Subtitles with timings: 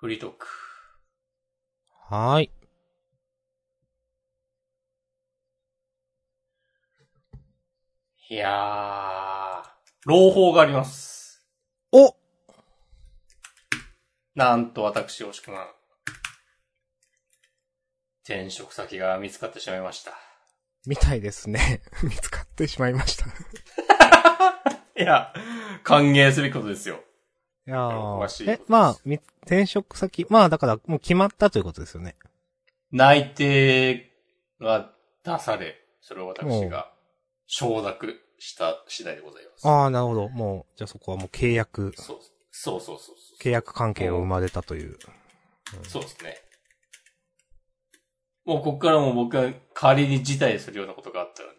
[0.00, 0.46] フリートーク。
[2.08, 2.50] はーい。
[8.30, 9.62] いやー、
[10.06, 11.44] 朗報があります。
[11.90, 12.14] お
[14.36, 15.66] なんと私、おしくまん。
[18.22, 20.12] 転職先が見つかってしまいました。
[20.86, 21.82] みたいですね。
[22.04, 23.26] 見つかってしまいました。
[24.96, 25.34] い いや、
[25.82, 27.02] 歓迎すべきことですよ。
[27.70, 32.16] や詳しいーえ、まあ、み転職先、まあだからもう決まったということですよね。
[32.90, 34.10] 内定
[34.60, 34.90] が
[35.24, 36.90] 出され、それを私が
[37.46, 39.68] 承諾した次第でございます。
[39.68, 40.28] ああ、なるほど。
[40.28, 42.18] もう、じゃあそこはもう契約、そう
[42.50, 44.92] そうそうそうそ契約関係を生まれたという。
[44.92, 44.98] う。
[45.86, 46.36] そうですね。
[48.44, 51.56] もうこっからも僕が仮に辞退するようなことがあったらね、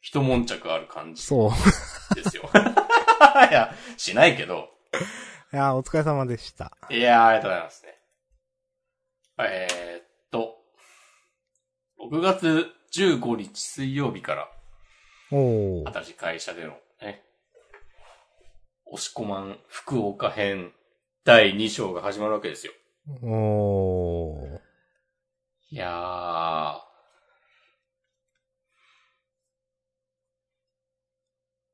[0.00, 2.14] 一悶着ある感じそう。
[2.14, 2.50] ですよ。
[3.50, 4.68] いや、しないけど。
[5.52, 6.76] いやーお疲れ様でした。
[6.90, 7.94] いやー、ありがとうございますね。
[9.40, 10.56] えー、っと、
[12.10, 14.48] 6月15日水曜日から、
[15.32, 15.92] おー。
[15.92, 17.22] 新しい会社でのね、
[18.86, 20.72] 押し込まん福岡編
[21.24, 22.72] 第2章が始まるわけですよ。
[23.22, 24.58] おー。
[25.70, 26.88] いやー。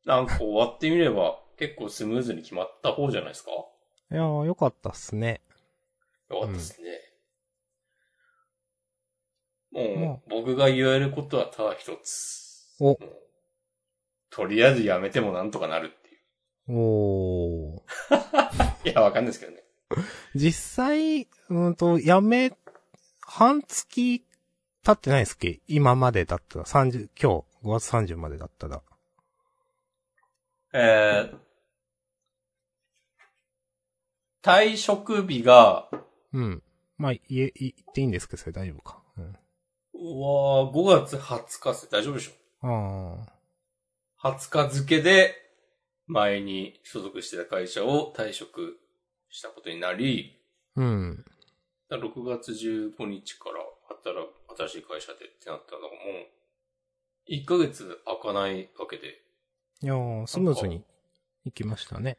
[0.04, 3.50] なんか終わってみれば結構スムーズに決まった方じゃないですか？
[4.14, 5.40] いやーよかったっすね。
[6.30, 6.86] よかったですね。
[9.72, 12.76] まもう、僕が言えることはただ一つ。
[12.78, 12.96] お
[14.30, 16.78] とりあえずやめてもなんとかなるっていう。
[16.78, 17.80] おー。
[18.88, 19.64] いや、わかんないですけどね。
[20.36, 22.52] 実際、うんと、やめ、
[23.20, 24.24] 半月
[24.84, 25.60] 経ってないですっけ？
[25.66, 28.80] 今までだったら、30、今日、5月30までだったら。
[30.72, 31.43] えー、
[34.44, 35.88] 退職日が、
[36.34, 36.62] うん。
[36.98, 39.02] まあ、言え、言っていいんですけど、それ大丈夫か。
[39.16, 39.24] うん。
[39.24, 43.26] うわー5月20日っす大丈夫でしょあ
[44.22, 44.34] あ。
[44.34, 45.34] 20日付で、
[46.06, 48.76] 前に所属してた会社を退職
[49.30, 50.38] したことになり、
[50.76, 51.24] うん。
[51.88, 53.54] だから6月15日から
[53.88, 59.22] 働く、新しい会社でってなったら、もう、1ヶ月開かないわけで、
[59.82, 60.84] いやースムーズに
[61.44, 62.18] 行きましたね。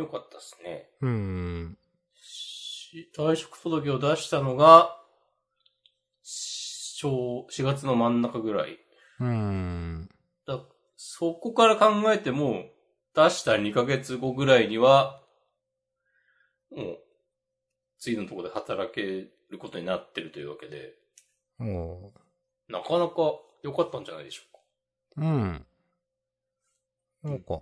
[0.00, 0.88] よかったですね。
[1.02, 1.78] うん。
[2.14, 4.96] し退職届を出したのが、
[6.22, 8.78] 小、4月の真ん中ぐらい。
[9.20, 10.08] うん。
[10.46, 10.60] だ
[10.96, 12.64] そこから考えても、
[13.14, 15.22] 出した2ヶ月後ぐらいには、
[16.70, 16.98] もう、
[17.98, 20.94] 次のところで働けることになってるというわけで、
[21.58, 22.10] おー
[22.68, 23.14] なかなか
[23.62, 24.60] 良かったんじゃないでしょうか。
[25.16, 25.66] うん。
[27.22, 27.60] なんか、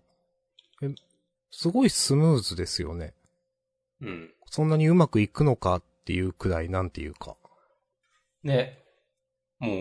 [0.83, 0.95] え、
[1.51, 3.15] すごいスムーズですよね。
[4.01, 4.31] うん。
[4.51, 7.37] そんなにうまくいくのかっていうくらい、なんていうか。
[8.43, 8.83] ね。
[9.59, 9.73] も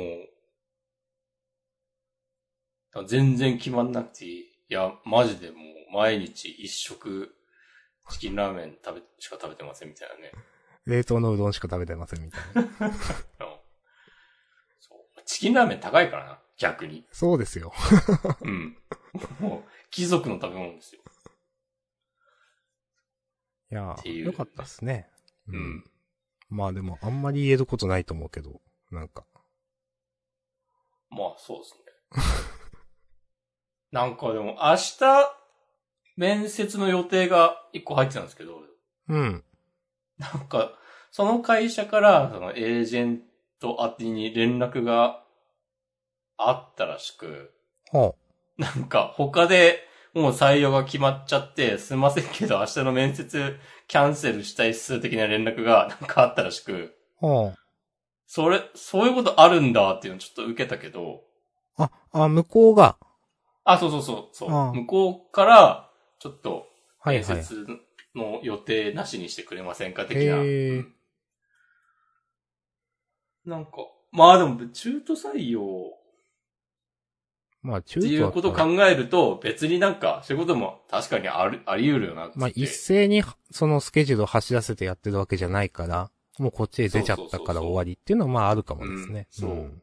[2.96, 4.42] う、全然決まんなくていい。
[4.70, 7.34] いや、マジでもう毎日一食
[8.10, 10.32] チキンラーメン食べ、しか食べてませんみたいなね。
[10.86, 12.42] 冷凍のうどんしか食べてませんみたい
[12.90, 12.98] な。
[15.26, 17.06] チキンラーメン高いからな、逆に。
[17.12, 17.74] そうですよ。
[18.42, 18.78] うん。
[19.40, 21.02] もう、貴族の食べ物ですよ。
[23.72, 25.10] いやーよかったっすね。
[25.48, 25.84] うん。
[26.50, 28.62] まあでも、あんまり言えることないと思うけど、
[28.92, 29.26] なんか。
[31.10, 31.88] まあ、そうですね。
[33.92, 35.34] なんかでも、明日、
[36.16, 38.62] 面接の予定が一個入ってたんですけど、
[39.10, 39.44] うん。
[40.18, 40.78] なんか、
[41.12, 43.22] その会社から、そのエージェン
[43.60, 45.24] ト宛てに連絡が
[46.38, 47.54] あったらしく、
[47.92, 48.14] は
[48.58, 49.87] なんか他で
[50.18, 57.28] もう採用が決まっちゃって、すいませんけど明日の面接キャンセルしたい数的な連絡がなんかあったらしく、あ。
[57.28, 57.54] は
[58.26, 61.22] それ、そういうことあるんだっていうのをちょっと受けたけど、
[61.78, 61.92] あ。
[62.12, 62.98] あ、あ、向こうが。
[63.64, 66.66] あ、そうそうそう、そう向こうから、ちょっと、
[67.00, 67.36] はいはい。
[67.36, 67.68] 面接
[68.16, 70.24] の予定なしにしてくれませんか的な。
[70.24, 70.94] へーうん
[73.46, 73.72] なんか、
[74.12, 75.62] まあでも、中途採用
[77.68, 82.32] まあ、中っていうことを考ええると、別になんか、そういうことも確かにある、あり得るよな。
[82.36, 86.10] まあ、一斉に、そのスケジュールを走らせてやってるわけじゃないから、
[86.40, 89.28] もうこっちへ出ちゃったから終わりっていうのはまああるかもですね。
[89.42, 89.82] うんそうん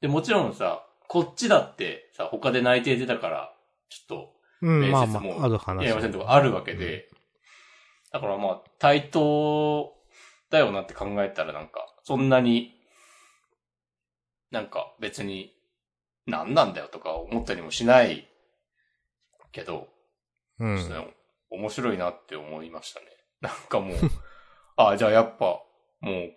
[0.00, 3.54] で、もちろんさ、こっちだってさ、他で内定出たから、
[3.90, 5.78] ちょっうん、面まあまあ、ある話。
[5.78, 7.08] と、やりませんとかあるわけで、
[8.12, 9.92] だからまあ、対等
[10.50, 12.74] だよなって考えたらなんか、そんなに、
[14.50, 15.54] なんか別に、
[16.26, 18.28] 何なんだよとか思ったりもしない
[19.52, 19.88] けど、
[20.58, 20.76] うん。
[20.76, 21.14] ちょっとね
[21.50, 23.06] 面白いなって思いましたね。
[23.40, 23.96] なんかもう、
[24.76, 25.62] あ、じゃあやっぱ、
[26.00, 26.32] もう、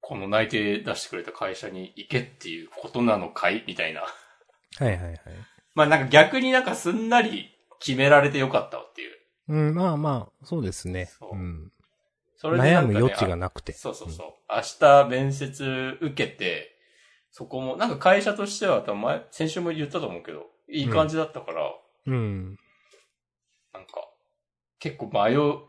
[0.00, 3.64] この内定出してくれた会社に行けっていうことなのかい？
[3.66, 4.00] みたいな。
[4.00, 4.06] は
[4.80, 5.20] いはいはい。
[5.74, 9.18] まあなんか逆になんかすんなり決められてよかったわっていう。
[9.48, 11.06] うん、まあまあ、そうですね。
[11.06, 11.72] そううん。
[12.36, 13.72] それでね、悩む余地がなくて。
[13.72, 14.32] そうそうそう。
[14.48, 16.79] 明日面接受けて、
[17.30, 21.72] そこも、なんか会社としては、多分前、先週も言ったと思うけど、いい感じだったから、
[22.06, 22.58] うん。
[23.72, 24.08] なんか、
[24.78, 25.60] 結構迷う、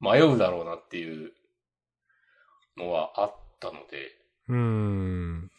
[0.00, 1.32] 迷うだろうなっていう
[2.76, 4.08] のはあったので、
[4.48, 5.50] うーん。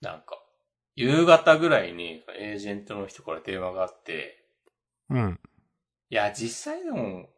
[0.00, 0.38] なんか、
[0.96, 4.44] 夕方ぐらいにエージェントの人から電話があって、
[5.08, 5.40] うん。
[6.10, 7.30] いや、実際でも、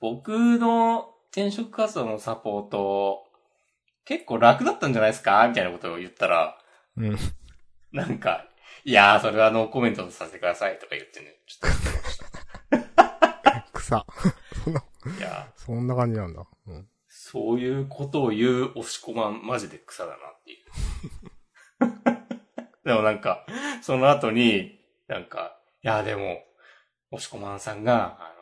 [0.00, 3.24] 僕の転職活動のサポート、
[4.04, 5.46] 結構楽だったんじゃないですか？
[5.48, 6.58] みたいなことを言ったら、
[6.96, 7.16] うん。
[7.92, 8.46] なんか、
[8.84, 12.18] いやー、それはノーコメントとさせてくださいとか言ってね、ちょっと言ってまし
[13.72, 14.06] 草。
[14.64, 14.86] そんな、た。
[15.10, 16.46] いやー、そんな感じなんだ。
[16.66, 16.88] うん。
[17.08, 20.58] そういうことを言う押し込まん、マジで草だなっていう。
[22.84, 23.44] でもなんか、
[23.82, 24.78] その後に、
[25.08, 26.42] なんか、いや、でも、
[27.10, 28.37] 押し込まんさんが、あの、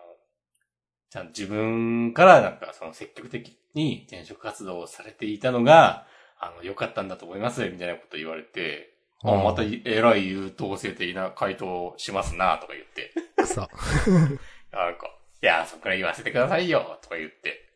[1.16, 6.06] ちゃんと自分からなんかその積極的に転職活動をされていたのが、
[6.38, 8.92] あの、良かったんだと思います、みたいなこと言われて、
[9.24, 13.62] あ、またえらい優等生的な回答をしますな、とか言って、草。
[13.62, 15.10] なんか、
[15.42, 17.66] いや、そっから言わせてくださいよ、とか言って、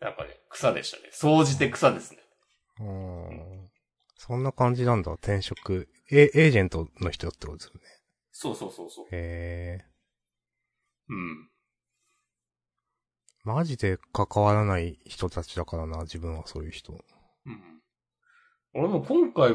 [0.00, 1.10] なんかね、草でしたね。
[1.12, 2.20] 総じて草ですね。
[2.80, 3.70] うん。
[4.16, 5.90] そんな感じなんだ、転職。
[6.10, 7.80] え、エージェントの人ってことですよね。
[8.32, 9.04] そうそうそうそう。
[9.12, 9.84] へえ。
[11.10, 11.50] うん。
[13.48, 16.92] マジで関わらない人たちだからな、自分はそういう人。
[17.46, 17.80] うん。
[18.74, 19.54] 俺も今回、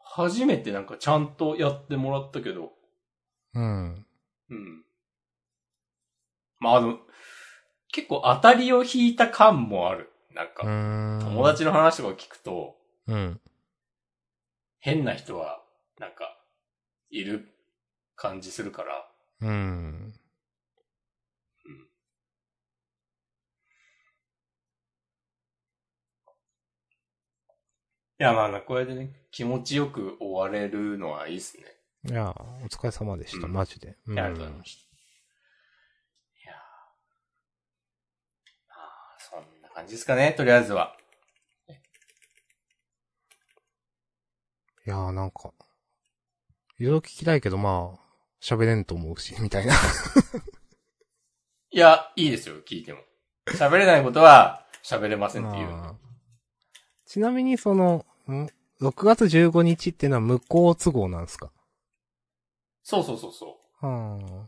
[0.00, 2.72] 初めてなんかちゃんとやってもらったけど、
[3.54, 4.06] うん。
[4.50, 4.84] うん。
[6.58, 6.98] まあ、あの、
[7.92, 10.10] 結構当たりを引いた感もある。
[10.34, 11.20] なんうか、ーん。
[11.20, 12.74] 友達の話とか聞くと、
[13.06, 13.40] うん。
[14.80, 15.62] 変な人は、
[16.00, 16.36] なんか、
[17.10, 17.54] いる
[18.16, 19.08] 感じするから、
[19.42, 20.12] うん。
[28.22, 31.64] や、まあ、これでね、気持ちよく終われるのはいいっすね。
[32.08, 32.34] いや、
[32.64, 33.96] お疲れ様でした、うんマジで。
[34.06, 34.82] うんいやありがとうございました。
[36.40, 36.56] いやー
[38.70, 40.96] あーそんな感じですかね、とりあえずは。
[44.84, 45.52] いやーなんか、
[46.78, 48.00] いろいろ聞きたいけど、まあ、
[48.40, 49.74] 喋れんと思うし、みたいな。
[51.70, 53.00] いや、いいですよ、聞いても。
[53.46, 55.68] 喋れないことは、喋れませんっていう。
[57.06, 58.46] ちなみにその、ん
[58.80, 61.50] ?6 月15日っていうのは無効都合なんですか？
[62.82, 63.86] そうそうそうそう。
[63.86, 64.46] は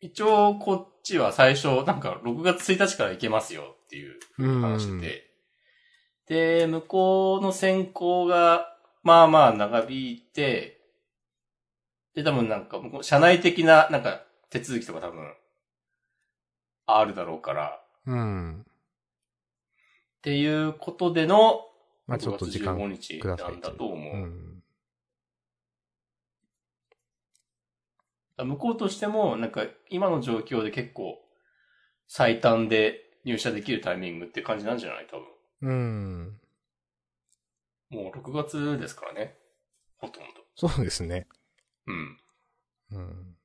[0.00, 5.30] 一応、こっちは最初、なんか、6月1日から行けますよっていううん話で。
[6.26, 10.80] で、向こうの選考が、まあまあ長引いて、
[12.14, 15.34] で、多分なんか、社内的な、なんか、手続きとか多分、
[16.86, 18.60] あるだろうから、うん。
[18.60, 18.64] っ
[20.22, 21.60] ていうことでの、
[22.06, 24.14] まあちょっと時間6月15日くださいなんだと思う。
[24.14, 24.62] うん。
[28.38, 31.18] 向こうとしても、なんか、今の状況で結構、
[32.06, 35.06] 最短で入社できるタイミングって感じなんじゃない？
[35.10, 35.26] 多分。
[35.62, 36.40] うん。
[37.88, 39.38] もう6月ですからね。
[39.96, 41.26] ほとんそうですね。
[41.86, 41.92] ど。
[41.92, 42.18] うん。
[42.92, 43.35] うん。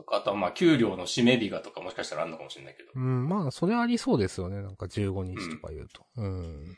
[0.00, 2.90] とか、あとはまあ、給料の締め日がとかもしかしたらあるのかもしれないけど。
[2.94, 4.62] うん、まあ、それありそうですよね。
[4.62, 6.06] なんか15日とか言うと。
[6.16, 6.76] うん。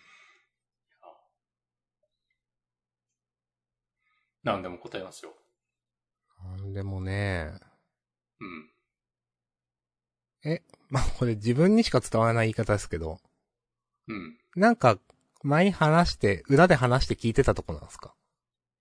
[4.42, 5.32] なんでも答えますよ。
[6.44, 7.52] なんでもね、
[8.40, 8.72] うん。
[10.90, 13.18] まあ、これ自分にしか伝わらない言い方ですけど、
[14.08, 14.36] うん。
[14.56, 14.98] なんか、
[15.42, 18.14] 前に話して、裏で話して聞いてたとこなんですか？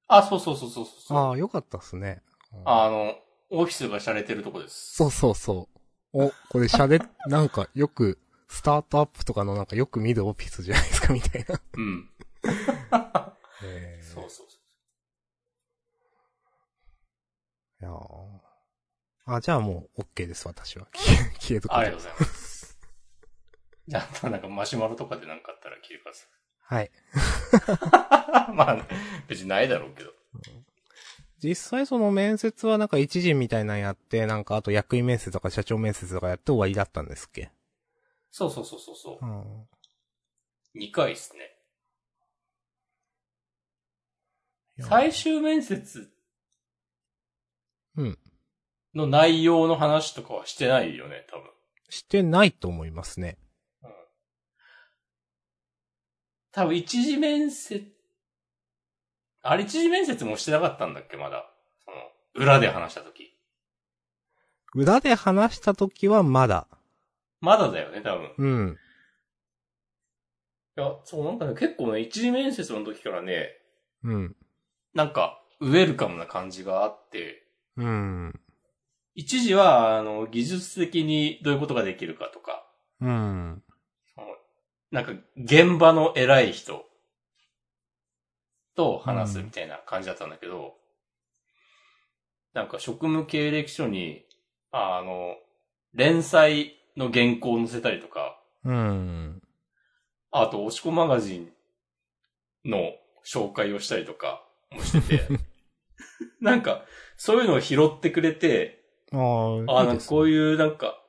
[0.07, 1.17] あ、そうそうそうそうそう。
[1.17, 2.21] ああ、よかったっすね。
[2.53, 3.15] うんあの、
[3.51, 4.95] オフィスが洒落てるとこです。
[4.95, 5.67] そうそうそ
[6.13, 6.23] う。
[6.23, 8.17] お、これシャレ、 なんかよく、
[8.47, 11.61] スタートアップとかのなんかよく見るオフィスじゃないですか、みたいな。
[11.73, 12.09] うん。
[13.63, 14.57] えそうそうそ
[17.81, 18.39] いやー
[19.25, 20.87] あ、じゃあもう OK です、私は。
[21.39, 21.69] 消えとう。
[21.69, 22.77] くありがとうございます。
[23.87, 26.27] じゃあ、なんかマシュマロとかでなんかあったら聞いてくださ
[26.61, 26.91] はい。
[28.51, 28.53] い。
[28.55, 28.87] まあ、
[29.27, 30.11] 別にないだろうけど。
[31.43, 37.51] 実際その面接はなんか一時みたいなのやって、なんかあと役員面接とか社長面接とかやって終わりだったんですっけ？
[38.31, 39.29] そうそうそうそうそうう。
[39.29, 39.67] ん。
[40.75, 41.57] 2回ですね。
[44.79, 46.11] 最終面接
[47.97, 48.19] うん。
[48.95, 51.49] の内容の話とかはしてないよね、多分。
[51.89, 53.37] してないと思いますね。
[56.51, 57.85] 多分一次面接、
[59.43, 61.49] あれ一次面接もしてなかったんだっけ、まだ。
[61.85, 61.97] その、
[62.35, 63.33] 裏で話した時。
[64.73, 66.67] 裏で話した時はまだ。
[67.41, 68.31] まだだよね、多分。
[68.37, 68.77] うん。
[70.77, 73.49] いや、そう、なんかね、結構ね、一次面接の時からね、
[74.03, 74.35] うん。
[74.93, 77.43] なんか、ウェルカムな感じがあって、
[77.77, 78.39] うん。
[79.15, 82.65] 一時は、あの、技術的にどういうことができるかとか、
[83.01, 83.63] うん。
[84.91, 86.85] なんか、現場の偉い人
[88.75, 90.75] と話すみたいな感じだったんだけど、
[92.53, 94.25] なんか職務経歴書に、
[94.71, 95.35] ああの、
[95.93, 99.41] 連載の原稿を載せたりとか、うん。
[100.31, 101.51] あと、押し子マガジン
[102.65, 102.93] の
[103.25, 105.27] 紹介をしたりとかもしてて、
[106.39, 106.85] なんか、
[107.17, 109.17] そういうのを拾ってくれて、あ
[109.67, 111.03] あ、なんかこういいう、なんか、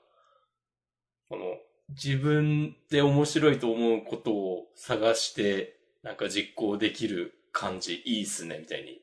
[1.28, 1.56] この、
[1.90, 9.00] 自分で面白いと思うことを探して、なんか実行できる感じ、いいっすね、みたいに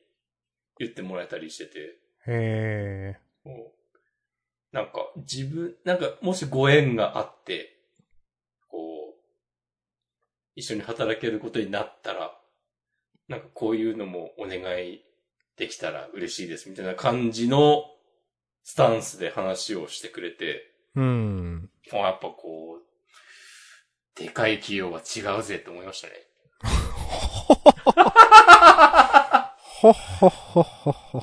[0.78, 1.84] 言ってもらえたりしてて、う。
[2.26, 3.20] へえ。
[3.44, 3.80] こう
[4.72, 7.76] なんか自分、なんかもしご縁があって、
[8.68, 9.20] こう、
[10.54, 12.36] 一緒に働けることになったら、
[13.28, 15.02] なんかこういうのもお願い
[15.56, 17.84] できたら嬉しいですみたいな感じの
[18.62, 20.62] スタンスで話をしてくれて、
[20.94, 21.70] うん。
[21.92, 26.14] あやっぱこう、でかい企業は違うぜって思いましたね。
[27.84, 27.90] ほ
[29.90, 31.22] っほっほっほっほ。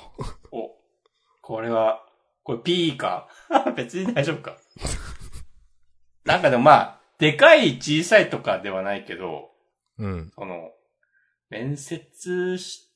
[0.51, 0.75] お、
[1.41, 2.03] これは、
[2.43, 3.27] これ P か？
[3.75, 4.57] 別に大丈夫か。
[6.25, 9.51] なんかでもまあ、でかい小さいとかではないけど、
[9.97, 10.31] うん。
[10.35, 10.71] その、
[11.49, 12.91] 面接し、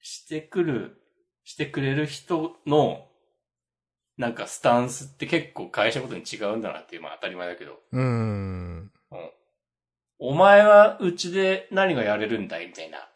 [0.00, 1.02] してくる、
[1.44, 3.08] してくれる人の、
[4.18, 8.91] なんかスタンスって結構会社ごとに違うんだなっていう、まあ当たり前だけど、うん。
[10.24, 13.08] お前はうちで何がやれるんだいみたいな、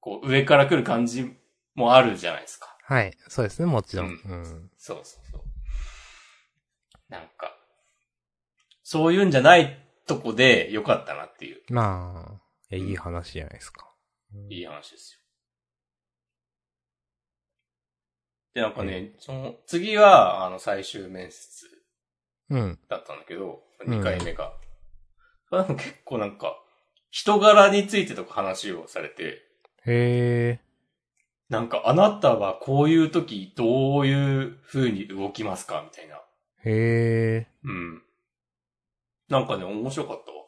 [0.00, 1.32] こう上から来る感じ
[1.76, 2.76] もあるじゃないですか。
[2.82, 3.16] はい。
[3.28, 4.06] そうですね、もちろん。
[4.08, 4.70] ううん。
[4.76, 5.42] そうそうそう。
[7.08, 7.56] なんか、
[8.82, 9.78] そういうんじゃない
[10.08, 13.88] とこでよかったなっていう、まあ、いやいい話じゃないですか。
[14.48, 15.20] いい話ですよ。
[18.54, 21.66] で、なんかね、その、次は、あの、最終面接
[22.48, 22.78] うん。
[22.88, 24.52] だったんだけど、うん2回目が。
[24.52, 24.69] それ
[25.50, 26.56] でも結構なんか、
[27.10, 29.42] 人柄についてとか話をされて、
[29.86, 30.60] へえ。
[31.48, 36.16] なんか、あなたはこういう時どういう風に動きますかみたいな。
[36.64, 37.48] へえ。
[37.64, 38.02] うん。
[39.28, 40.40] なんかね、面白かったわ。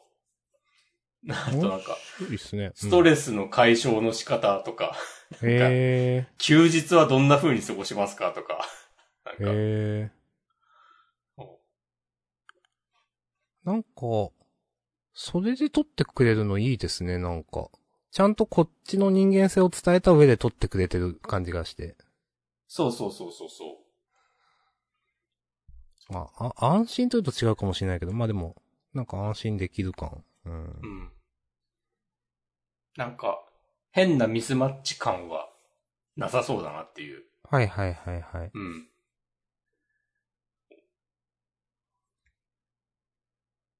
[1.47, 2.71] あとなんか、いいっすね。
[2.75, 4.95] ストレスの解消の仕方とか、
[5.41, 5.57] うんへ
[6.25, 6.27] え。
[6.37, 8.59] 休日はどんな風に過ごしますかとか、
[9.25, 10.11] なんか、へえ。
[13.63, 13.89] なんか、
[15.13, 17.69] それで撮ってくれるのいいですね、なんか。
[18.11, 21.95] ちゃんとこっちの人間性を伝えた上で撮ってくれてる感じがして。
[22.67, 23.79] そうそうそうそうそ
[26.09, 26.13] う。
[26.13, 28.55] まあ、あ、安心というと違うかもしれないけど、まあでも、
[28.93, 30.23] なんか安心できる感。
[30.45, 30.87] うんう。
[30.87, 31.11] ん。
[32.97, 33.43] なんか、
[33.91, 35.49] 変なミスマッチ感は
[36.15, 37.23] なさそうだなっていう。
[37.49, 38.51] はいはいはいはい。
[38.53, 38.87] うん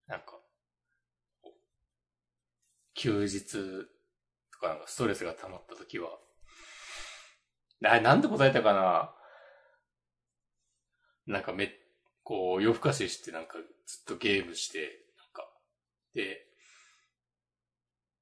[0.08, 0.40] か、
[2.96, 3.88] 休日
[4.52, 6.10] とかなんかストレスが溜まった時は、
[7.82, 9.14] な、なんて答えたかな？
[11.26, 11.72] なんかめ、
[12.24, 14.80] こう夜更かししてなんかずっとゲームして、
[15.18, 15.50] なんか、
[16.14, 16.46] で、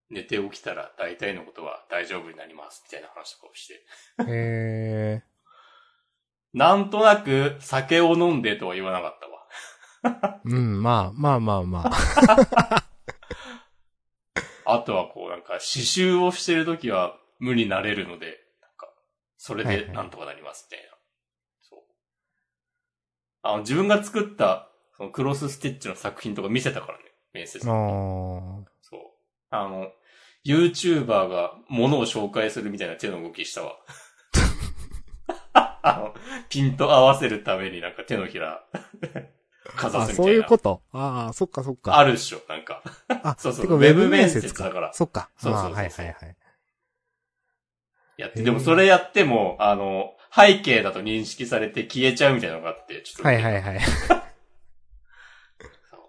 [0.10, 3.86] 寝て起きたら大体のことは大丈夫になりますみたいな話とかをして。
[4.28, 5.24] へえ。
[6.54, 10.42] なんとなく酒を飲んでとは言わなかったわ。
[10.44, 12.81] うん、まあ、まあまあまあ。
[14.74, 18.26] あとはこうなんか刺繍をしてるときは無になれるので、
[18.62, 18.88] なんか、
[19.38, 20.92] それでなんとかなりますみたいな。
[21.62, 21.80] そう。
[23.42, 29.02] あの、自分が作った、そのクロスステッチの作品とか見せたからね、面接あのそう。
[29.50, 29.92] あの、
[30.46, 33.78] YouTuber が物を紹介するみたいな手の動きしたわ。
[35.84, 36.14] あの、
[36.50, 38.64] ピント合わせるためになんか手のひら、
[39.64, 40.26] かざあ、すみたいな。
[40.26, 40.82] そういうこと？
[40.92, 41.98] ああ、そっかそっか。
[41.98, 42.84] あるっしょ、なんか。
[43.08, 45.30] あ、 そうそうてかウェブ面接だからそっか。
[45.38, 46.38] そうそうそうはいはいはい。
[48.18, 53.24] やって、でもそれやっても、あの、背景だと認識されて消えちゃうみたいなのがあって、ちょっと。
[53.24, 53.80] はいはいはい。
[55.90, 56.00] そう。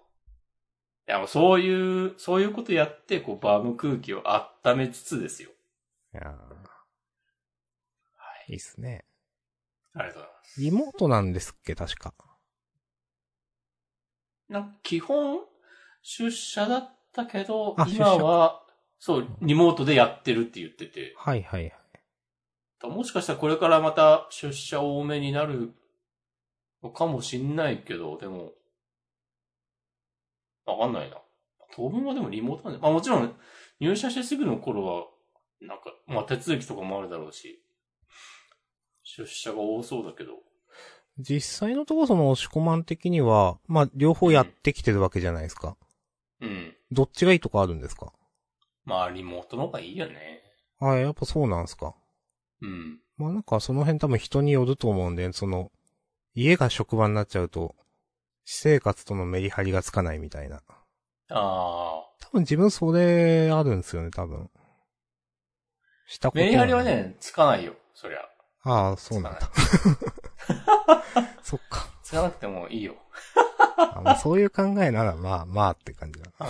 [1.07, 4.23] いや、もうそういう、そういうことやって、こう、場の空気を
[4.63, 5.49] 温めつつですよ。
[6.13, 6.35] いやーは
[8.47, 8.51] い。
[8.51, 9.05] いいっすね。
[9.95, 10.61] ありがとうございます。
[10.61, 12.13] リモートなんですっけ、確か。
[14.53, 15.39] なんか基本、
[16.03, 18.61] 出社だったけどあ、今は、
[18.99, 21.73] そう、リモートでやってるって言ってて、はいはいはい。
[22.83, 25.73] もしかしたらこれからまた出社多めになる
[26.83, 28.51] のかもしんないけど、でも、
[30.65, 31.17] わかんないな。
[31.75, 33.35] 当分はでもリモートなんで、まあもちろん
[33.79, 35.05] 入社してすぐの頃は、
[35.61, 37.63] なんか、まあ手続きとかもあるだろうし、
[39.03, 40.33] 出社が多そうだけど、
[41.19, 45.77] 実際のところその押し込まん的には、まあ、両方やってきてるわけじゃないですか。
[46.41, 46.75] うん。
[46.91, 48.11] どっちがいいとかあるんですか？
[48.85, 50.41] まあリモートの方がいいよね。
[50.79, 51.95] あやっぱそうなんすか。
[52.61, 52.99] うん。
[53.17, 55.71] まあなんかその辺多分人によると思うんで、その、
[56.33, 57.75] 家が職場になっちゃうと、
[58.45, 60.61] 私生活とのメリハリがつかないみたいな。
[61.29, 64.49] あ多分自分それあるんですよね、多分。
[66.07, 66.31] したあ。
[66.31, 66.83] ことないメリハリは。
[66.83, 68.19] ね、つかないよ、そりゃ。
[68.63, 69.51] ああ、そうなんだ。
[71.43, 71.89] そっか。
[72.03, 72.95] つかなくてもいいよ。
[73.77, 76.31] あまあ、そういう考えならまあまあって感じだ。
[76.39, 76.47] うん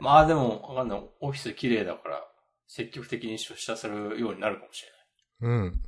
[0.00, 1.02] まあでも、わかんない。
[1.20, 2.22] オフィス綺麗だから、
[2.66, 4.84] 積極的に出社するようになるかもし
[5.40, 5.58] れない。
[5.58, 5.80] うん。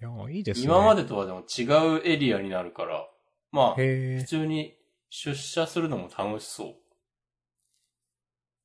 [0.00, 0.66] いや、いいですね。
[0.66, 1.62] 今までとはでも違
[1.98, 3.06] うエリアになるから、
[3.52, 4.24] まあ、普。
[4.26, 4.74] 通に
[5.10, 6.81] 出社するのも楽しそう。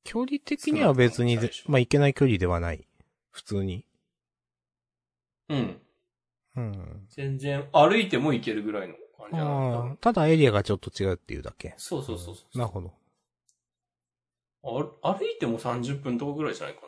[0.08, 2.88] 距離的には別にまあ、いけない距離ではない。
[3.30, 3.84] 普通に。
[5.50, 5.82] うん。
[6.56, 7.06] うん。
[7.10, 9.46] 全然歩いても行けるぐらいの感じない？
[9.46, 11.74] ああ、ただエリアがちょっと違うっていうだけ。
[11.76, 12.58] そうそうそうそう。
[12.58, 12.94] なるほど。
[15.02, 16.80] あ歩いても30分とかぐらいじゃないか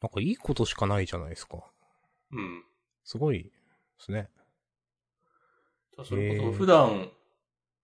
[0.00, 0.08] な？
[0.08, 1.56] んかいいことしかないじゃないですか。
[1.56, 2.38] な。
[2.38, 2.64] うん。
[3.02, 3.50] すごいで
[3.98, 4.28] すね。
[6.04, 7.10] それこそ普段、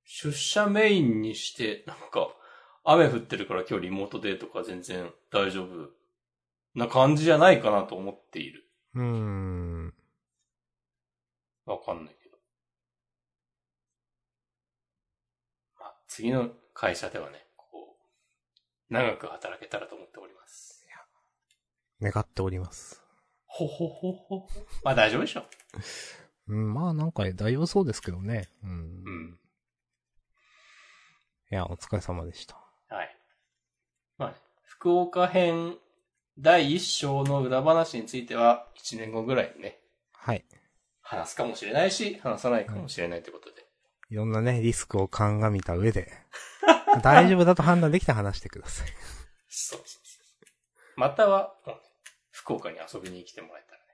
[0.04, 2.36] 出社メインにして、なんか、
[2.84, 5.90] 雨降ってるから今日リモートでとか全然大丈夫
[6.74, 8.64] な感じじゃないかなと思っている。
[8.94, 9.94] うーん。
[11.66, 12.36] わかんないけど。
[15.78, 17.96] まあ、次の会社ではね、こ
[18.90, 20.70] う、長く働けたらと思っております。
[22.00, 23.02] 願っております。
[23.46, 24.48] ほほほほほ。
[24.82, 25.44] まあ大丈夫でしょ。
[26.48, 28.48] うん、まあなんか大丈夫そうですけどね。
[28.64, 28.70] うん。
[28.70, 28.74] う
[29.10, 29.40] ん。
[31.52, 32.69] いや、お疲れ様でした。
[32.90, 33.16] はい。
[34.18, 35.76] まあね、福岡編
[36.38, 39.78] 第一章の裏話については、1年後ぐらいにね、
[40.12, 40.44] はい。
[41.00, 43.64] 話すかもしれないし、話さないかもしれないということで。
[44.10, 46.12] いろんなね、リスクを鑑みた上で、
[47.02, 48.88] 大丈夫だと判断できて話してください。
[49.48, 51.00] そうそうそう。
[51.00, 51.82] または、もうね
[52.32, 53.84] 福岡に遊びに来てもらえたらね、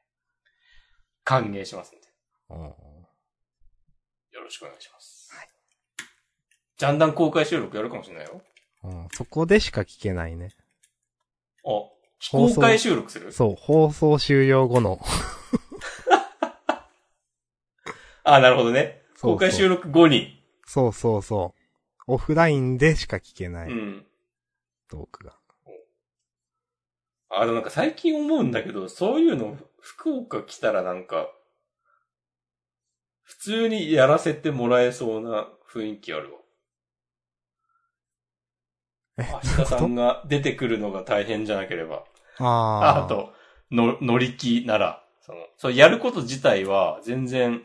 [1.24, 2.08] 歓迎しますんで、
[2.50, 2.58] うん
[4.32, 5.34] よろしくお願いします。
[5.34, 5.48] はい。
[6.76, 8.42] ジャンダン公開収録やるかもしれないよ。
[8.86, 10.50] うん、そこでしか聞けないね。
[11.64, 11.68] あ、
[12.18, 13.32] 非公開収録する？
[13.32, 15.00] そう、放送終了後の。
[18.22, 19.02] あ、なるほどね。
[19.20, 20.42] 公開収録後に。
[20.66, 21.60] そうそうそう。
[22.08, 24.06] オフラインでしか聞けないうん。
[24.88, 25.36] トークが。
[27.28, 31.28] あ、でもなんか最近思うんだけど、そういうの、福岡来たらなんか、
[33.22, 36.40] 普通にやらせてもらえそうな雰囲気あるわ。
[39.18, 42.04] え明日さんが出てくるのが大変じゃなければ。
[42.38, 43.00] ああ。
[43.00, 43.34] ああと、
[43.70, 47.62] の、乗り気なら、その、そう、やること自体は全然、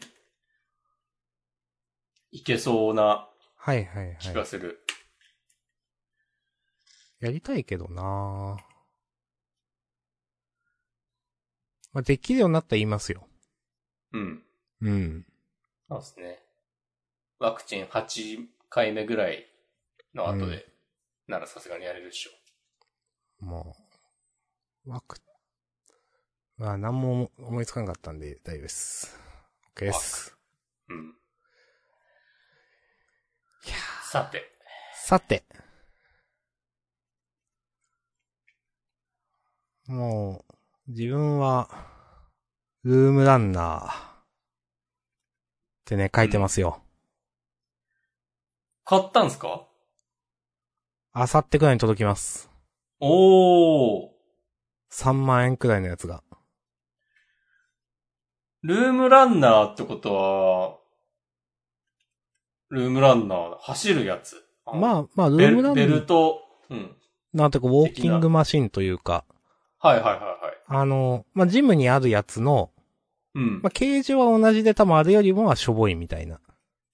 [2.31, 4.35] いけそうなはいはい気はい。
[4.35, 4.79] がする。
[7.21, 8.57] やりたいけどな
[11.93, 13.25] まあ、できるようになったら言いますよ。
[14.13, 14.43] うん。
[14.81, 15.25] うん。
[15.89, 16.39] そうですね。
[17.39, 19.45] ワクチン8回目ぐらい
[20.15, 20.70] の後で、
[21.27, 22.31] ならさすがにやれるでしょ。
[23.45, 23.75] も
[24.85, 25.17] う、ワク、
[26.57, 29.19] まあ、何も思いつかなかったんで大丈夫です。
[29.75, 30.37] OK です。
[30.89, 31.09] うん。
[33.65, 34.43] いやさて、
[34.95, 35.43] さて。
[39.87, 40.45] も
[40.87, 41.69] う、自分は、
[42.83, 44.25] ルームランナーっ
[45.85, 46.81] てね、書いてますよ。
[48.85, 49.67] 買ったんすか？
[51.13, 52.49] あさってくらいに届きます。
[53.01, 54.09] おー。
[54.93, 56.23] 3万円くらいのやつが。
[58.63, 60.77] ルームランナーってことは、
[62.69, 64.41] ルームランナー、走るやつ。
[64.65, 66.95] あまあ、まあ、ルームランナーベル、ト、うん。
[67.33, 69.25] なんていうか、ウォーキングマシンというか、
[69.79, 70.21] はいはいはいはい。
[70.67, 72.71] あの、まあ、ジムにあるやつの、
[73.35, 73.61] うん。
[73.61, 76.39] まあ、形状は同じで多分あれよりもはしょぼいみたいな。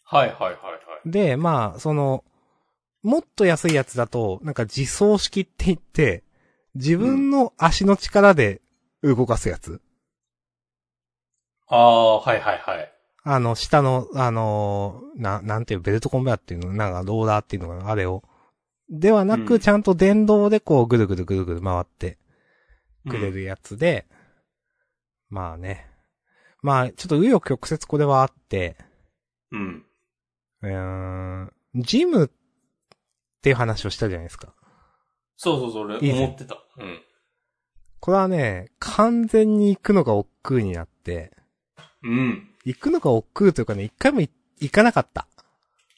[0.04, 0.58] はいはいはいは
[1.06, 1.12] い。
[1.12, 2.24] で、まあ、その、
[3.04, 6.24] もっと安いやつだと、なんか自走式って言って、
[6.76, 8.62] 自分の足の力で
[9.02, 9.82] 動かすやつ。
[11.68, 12.94] ああ、はいはいはい。
[13.24, 18.24] あの、下の、あのーな、なんていう、ベルトコンベアっていうの、なんかローラーっていうのかな、あれを。
[18.90, 22.18] ではなく、うんちゃんと電動でこう、ぐるぐるぐるぐる回って
[23.08, 24.06] くれるやつで、
[25.30, 25.88] まあね。
[26.62, 28.78] まあ、ちょっと紆余曲折これはあって、
[29.52, 29.86] うん。
[30.62, 32.32] うーん、ジム
[33.38, 34.54] っていう話をしたじゃないですか。
[35.36, 36.58] そうそうそう、俺いいね思ってた。
[36.78, 37.02] うん。
[38.00, 41.32] これはね、完全に行くのが億劫になって、
[42.04, 42.50] うん。
[42.66, 45.28] 行くのが億劫というかね、一回もい行かなかった。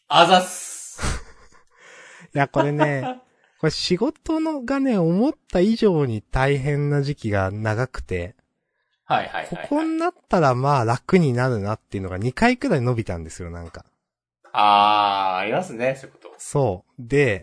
[0.08, 1.02] あざっす。
[2.36, 3.22] いや、これね、
[3.60, 8.36] これ仕事のがね、思った以上に大変な時期が長くて、
[9.06, 9.68] はいはいはい、はい。
[9.68, 13.86] ここになったらまあ楽になるなっていうのが2回くらい伸びたんですよ、なんか。
[14.52, 16.19] あー、ありますね、そういうこと。
[16.40, 17.02] そう。
[17.08, 17.42] で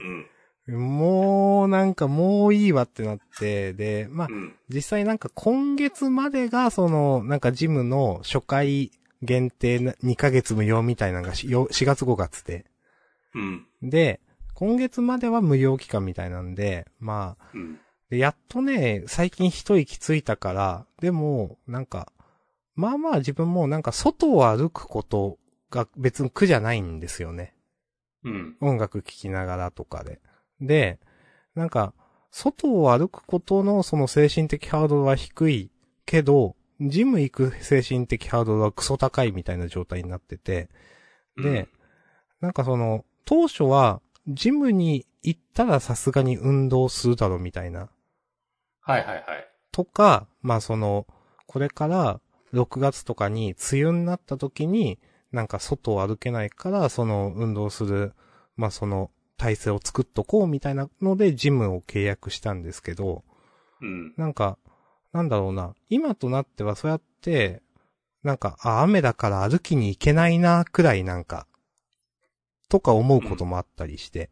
[0.67, 0.77] う、ん。
[0.77, 4.53] もうなんかもういいわってなって、で、まあう、ん。
[4.69, 8.91] 実際なんか今月までがその、なんかジムの初回
[9.23, 12.65] 限定な2ヶ月無料みたいなのがしよ4月5月で。
[13.35, 13.67] うん。
[13.83, 14.21] で、
[14.55, 17.79] 今月までは無料期間みたいなんで、まあ、うん。
[18.11, 22.13] でやっとね、最近一息ついたから、でも、なんか、
[22.77, 25.39] まあまあ自分もなんか外を歩くこと
[25.71, 27.56] が別に苦じゃないんですよね。
[28.27, 28.57] うん。
[28.61, 30.21] 音楽聴きながらとかで。
[30.61, 30.99] で、
[31.55, 31.95] なんか、
[32.31, 35.71] 外を歩くことのその精神的ハードルは低い
[36.05, 40.69] けど、ジム行く精神的ハードルはクソ高いみたいな状態になってて、
[41.37, 41.69] で、
[42.41, 47.89] なんかその、当初は、ジムに行ったらさすがに運動するだろうみたいな。
[48.81, 49.25] はいはいはい。
[49.73, 51.07] とか、まあその、
[51.47, 52.21] これから
[52.53, 54.99] 6月とかに梅雨になった時に、
[55.37, 58.15] なんか外を歩けないから、その運動する、
[58.57, 63.23] まあその体制を作っとこうみたいなのでジムを契約したんですけど、
[63.83, 64.15] うん。
[64.17, 64.57] なんか、
[65.13, 67.61] なんだろうな、今となってはそうやって、
[68.23, 71.47] なんか、あ、雨だから歩きに行けないな、くらいなんか、
[72.71, 74.31] とか思うこともあったりして、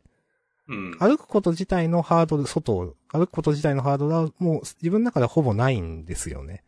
[0.69, 0.97] うん。
[0.99, 6.65] 歩くこと自体のハードル、外を歩くこと自体のハードルはもう自分の中ではほぼないんですよね。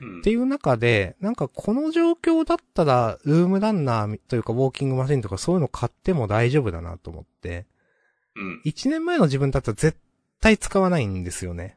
[0.00, 7.66] うんっていう中で、なんかこの状況だったら、ルームランナーというかウォーキングマシンとかそういうの買っても大丈夫だなと思って、
[8.36, 8.62] うん。
[8.64, 9.98] 1年前の自分だったら絶
[10.40, 11.76] 対使わないんですよね。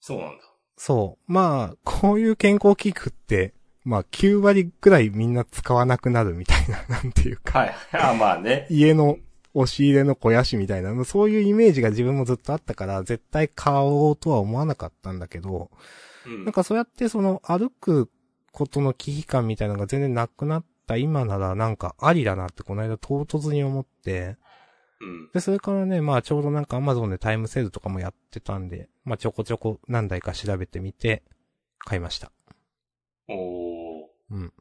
[0.00, 0.42] そうなんだ。
[0.76, 1.32] そう。
[1.32, 7.74] まあ、こういう健康器具って、まあ9割くらいみんな使わなくなるみたいな、 なんていうか、はい。
[7.92, 8.66] あ、まあね。
[8.70, 9.18] 家の
[9.54, 15.70] 押し入れの肥やしみたいな、そういうイメージが自分もずっとあったから、絶対買おうとは思わなかったんだけど、
[16.28, 16.44] うん。
[16.44, 18.10] なんかそうやってその歩く
[18.52, 24.36] ことの危機感みたいなのが全然なくなった今ならなんかありだなってこの間唐突に思って、
[25.00, 25.30] うん。
[25.32, 31.22] で、それからね、まあちょうどなんか Amazon でタイムセールとかもやってたんで、まあちょこちょこ何台か調べてみて、
[31.78, 32.32] 買いました。
[33.28, 34.06] おー。
[34.30, 34.52] うん。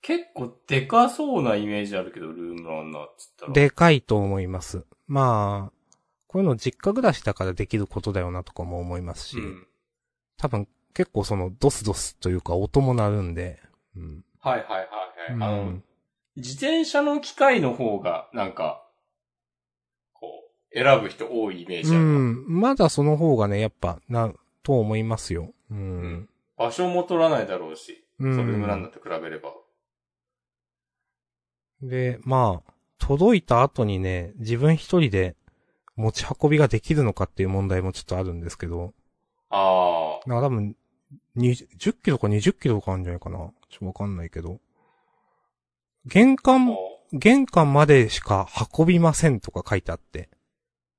[0.00, 4.86] 結構でかそうなイメージあるけど、ルームランナーっつったら。、でかいと思います。
[5.08, 5.75] まあ、
[6.36, 9.66] こういうの実家暮らしだからできることだよなとかも思いますし、うん。
[10.36, 13.58] 多分結構そのドスドスというか音も鳴るんで、
[13.96, 14.22] うん。
[14.38, 14.84] はいはいはいは
[15.30, 15.32] い。
[15.32, 15.78] うんあの、
[16.36, 18.86] 自転車の機械の方が、なんか、
[20.12, 22.18] こう、選ぶ人多いイメージあうるな。
[22.18, 22.44] ん。
[22.46, 24.30] まだその方がね、やっぱ、な、
[24.62, 25.54] と思いますよ。
[25.70, 26.28] うん。
[26.58, 29.54] 場所も取らないだろうし、うんそれルームランナーと比べれば。
[31.80, 35.34] で、まあ、届いた後にね、自分一人で
[35.96, 38.94] 持ち運びができるのかっていう問題もちょっとあるんですけど、
[39.50, 40.28] ああ。
[40.28, 40.76] なんか多分、
[41.36, 43.38] 20 10キロか20キロかあるんじゃないかな。
[43.38, 44.60] ちょっとわかんないけど。
[46.06, 46.76] 玄関、
[47.12, 50.28] 玄関までしか運びませんとか書いてあって、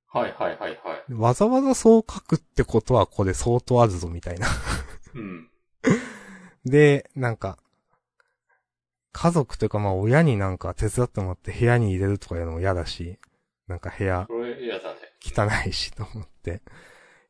[0.08, 1.14] はいはいはいはい。
[1.14, 4.48] わざわざそう書くってことはこれ相当あるぞみたいな。
[5.14, 5.50] うん。
[6.66, 7.58] で、なんか、
[9.12, 13.20] 家族というかまあ親になんか手伝ってもらって部屋に入れるとかいうのも嫌だし、
[13.68, 14.28] なんか部屋
[14.60, 15.00] 嫌だね。
[15.22, 16.62] 汚いしと思って。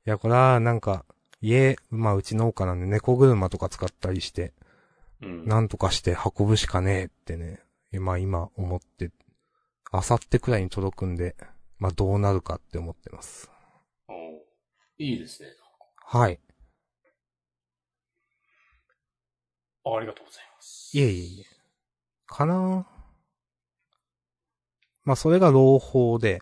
[0.05, 1.05] いや、これはなんか、
[1.41, 4.53] 家、まあうち農家なんで猫車とか使ったりして、
[5.21, 5.45] うん。
[5.45, 7.61] なんとかして運ぶしかねえってね、
[7.99, 9.11] まあ今思って、
[9.91, 11.35] あさってくらいに届くんで、
[11.79, 13.49] まあどうなるかって思ってます。
[14.07, 14.15] おー
[14.99, 15.49] いいですね。
[16.05, 16.39] はい。
[19.85, 20.97] ありがとうございます。
[20.97, 21.45] いえいえいえ。
[22.25, 22.85] かな
[25.03, 26.41] まあそれが朗報で、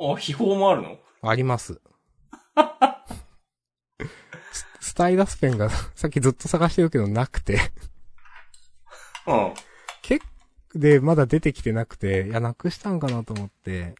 [0.00, 0.98] あ、秘宝もあるの？
[1.22, 1.80] あります。
[4.52, 7.58] ススタイラスペンが さっきずっと探してるけどなくて、
[9.26, 9.54] うん。
[10.02, 10.24] 結
[10.74, 13.94] で、まだ出てきてなくて、いや、なくしたんかなと思って、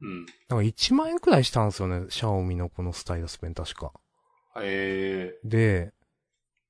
[0.00, 0.26] うん。
[0.48, 3.92] なんか1万円くらいしたんですよね、シャオミのこのスタイルスペン確か。
[4.56, 5.48] へえ。
[5.48, 5.92] で、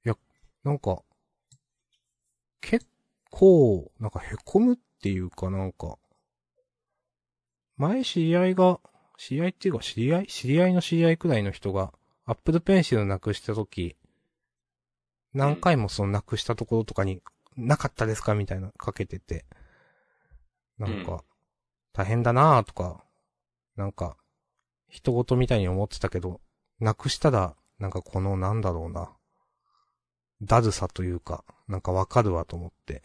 [0.04, 0.16] いや、
[0.64, 1.02] なんか、
[2.60, 2.86] 結
[3.30, 5.96] 構、なんか凹むっていうかなんか、
[7.80, 8.78] 前知り合いが、
[9.16, 11.94] 知り合いっていうか知り合い知り合いの知り合いくらいの人が、
[12.26, 13.96] アップルペンシルなくしたとき、
[15.32, 17.22] 何回もそのなくしたところとかに、
[17.56, 19.46] なかったですかみたいなかけてて、
[20.76, 21.24] なんうんか、
[21.94, 23.02] 大変だなぁとか、
[23.76, 24.18] なんか、
[24.90, 26.42] 人事みたいに思ってたけど、
[26.80, 29.10] なくしたら、なんかこのなんだろうな、
[30.42, 33.00] だるさというか、なんかわかるわと思って、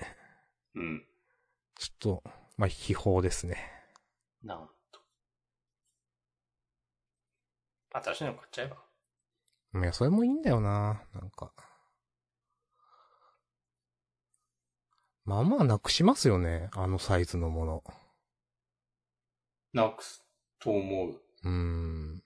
[0.75, 1.05] うん。
[1.79, 2.23] ちょっと、
[2.57, 3.74] まあ、秘宝ですね。
[4.45, 4.99] なんと。
[7.91, 8.77] 新しいの買っちゃえば。
[9.81, 11.51] いや、それもいいんだよななんか。
[15.25, 17.83] まあまあなくしますよね、あのサイズのもの。
[19.73, 20.23] なくす
[20.59, 21.09] と思う。
[21.09, 22.23] うーん。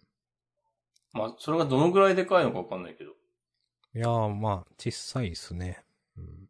[1.13, 3.11] まあ、それがどのぐらいでかいのかわかんないけど。
[3.95, 5.85] いやー、まあ、小さいですね。
[6.17, 6.49] うん、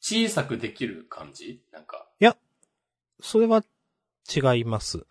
[0.00, 1.64] 小さくできる感じ？
[1.72, 2.06] なんか、
[3.22, 3.62] それは
[4.28, 5.06] 違います。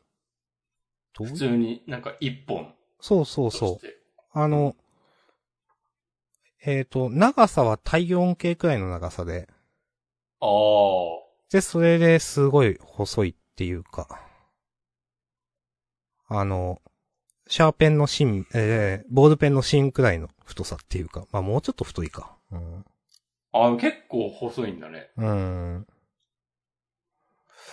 [1.17, 3.87] 普通になんか一本そうそうとそう。
[4.31, 4.75] あの、
[6.63, 9.47] えっ、と、長さは体温計くらいの長さで、
[10.41, 10.49] ああ。
[11.51, 14.21] で、それですごい細いっていうか、
[16.27, 16.81] あの、
[17.47, 22.37] シャーペンの芯、えー、ボールペンの芯くらいの太さっていうか、まあもうちょっと太いか。
[22.51, 22.85] うん。
[23.51, 25.09] あ結構細いんだね。
[25.17, 25.87] うん。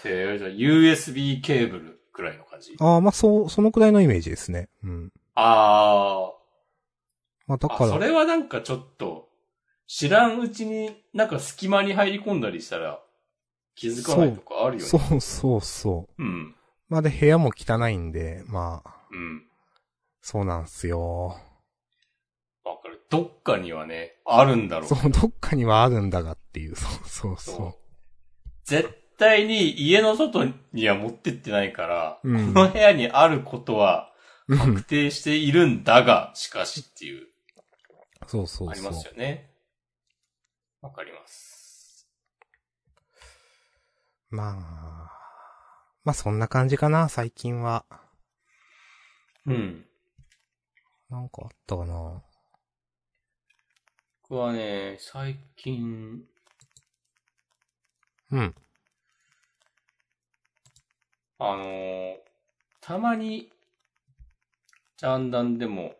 [0.04, 2.74] へえ、じゃあ USB ケーブルくらいの感じ。
[2.78, 4.68] ああ、まあそう、そのくらいのイメージですね。
[4.82, 5.12] うん。
[5.34, 6.28] ああ。
[6.28, 6.32] あ、
[7.46, 9.28] まあだから、それはなんかちょっと、
[9.86, 13.00] 知らんうちになんか隙間に入り込んだりしたら
[13.76, 14.88] 気づかないとかあるよね。
[14.88, 16.22] そうそうそう。
[16.22, 16.54] うん。
[16.88, 19.46] まあで、部屋も汚いんで、まあ、うん。
[20.22, 21.36] そうなんすよ。
[22.64, 23.00] わかる。
[23.10, 24.88] どっかにはね、あるんだろう。
[24.88, 27.78] そう、どっかにはあるんだがっていう、そうそうそうそ
[28.64, 34.12] 絶対に家の外には持ってってないから、うんこの部屋にあることは
[34.48, 37.26] 確定しているんだが、しかしっていう、
[38.26, 38.70] そうそうそう。
[38.70, 39.50] ありますよね。
[40.80, 42.06] わかります。
[44.30, 44.56] まあ、
[46.04, 47.84] まあそんな感じかな、最近は。
[49.46, 49.84] うん。
[51.08, 52.22] なんかあったかな。
[54.28, 56.24] 僕はね、最近、
[58.32, 58.54] うん。
[61.38, 62.16] あのー
[62.80, 63.50] たまに、
[64.96, 65.96] ジャンダンでも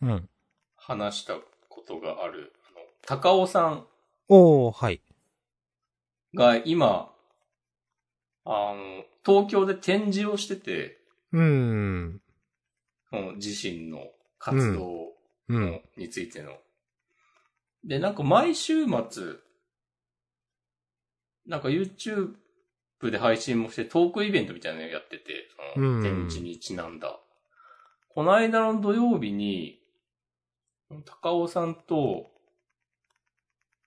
[0.00, 0.28] うん。
[0.76, 1.34] 話した
[1.68, 3.86] ことがある、あの、高尾さん
[4.28, 5.02] おー、はい。
[6.34, 7.12] が今、
[8.46, 10.98] あの、東京で展示をしてて、
[11.32, 12.20] うーん。
[13.10, 15.12] その自身の活動
[15.48, 15.80] の、うん。
[15.96, 16.52] についての。
[17.84, 19.34] で、なんか毎週末、
[21.46, 22.34] なんか YouTube
[23.10, 27.18] で配信もしてトークイベントみたいなのやってて、そうんの展示にちなんだ。
[28.08, 29.80] この間の土曜日に、
[31.04, 32.30] 高尾さんと、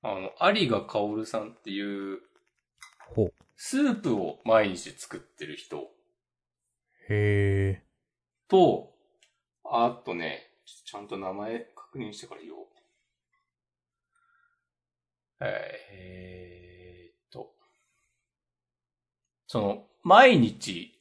[0.02, 2.20] あの、有賀薫さんっていう、
[3.10, 3.34] ほう。
[3.56, 5.90] スープを毎日作ってる人
[7.10, 7.82] へ
[8.48, 8.94] と、
[9.64, 10.52] あとね、
[10.86, 12.68] ちゃんと名前確認してから言おう。
[15.40, 16.77] えー
[19.48, 20.94] その、毎日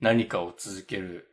[0.00, 1.28] 何かを続ける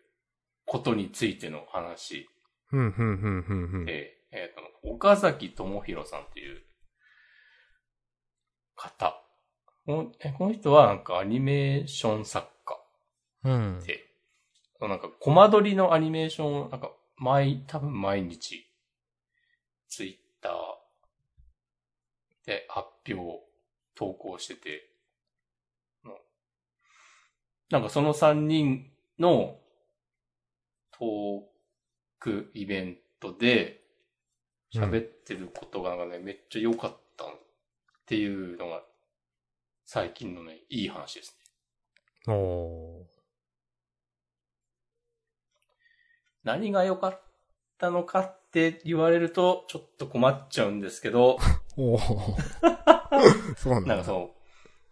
[0.66, 2.26] ことについての話ー。
[2.68, 3.86] ふんふんふんふんふん。
[3.86, 6.62] で、えーっと、岡崎智弘さんっていう
[8.76, 9.20] 方。
[9.86, 12.80] このえこの人はなんかアニメーション作家
[13.44, 13.80] うん。
[13.86, 14.00] で、
[14.80, 18.66] なんか、コマ撮りのアニメーションを、なんか、毎、多分毎日、
[19.90, 20.54] ツイッター
[22.46, 23.44] で発表、
[23.96, 24.93] 投稿してて、の
[27.70, 29.58] なんかその3人の
[30.92, 31.42] トー
[32.20, 33.82] クイベントで
[34.74, 37.28] 喋ってることがなんかね、めっちゃ良かったっ
[38.06, 38.84] ていうのが
[39.86, 41.38] 最近のね、いい話です
[42.28, 42.34] ね。
[42.34, 43.06] おー。
[46.44, 47.22] 何が良かっ
[47.78, 51.38] たのかって言われると、ちょっと困っちゃうんですけど、
[51.78, 53.56] おー。
[53.58, 53.90] そうなんだ。
[53.90, 54.42] なんかそう、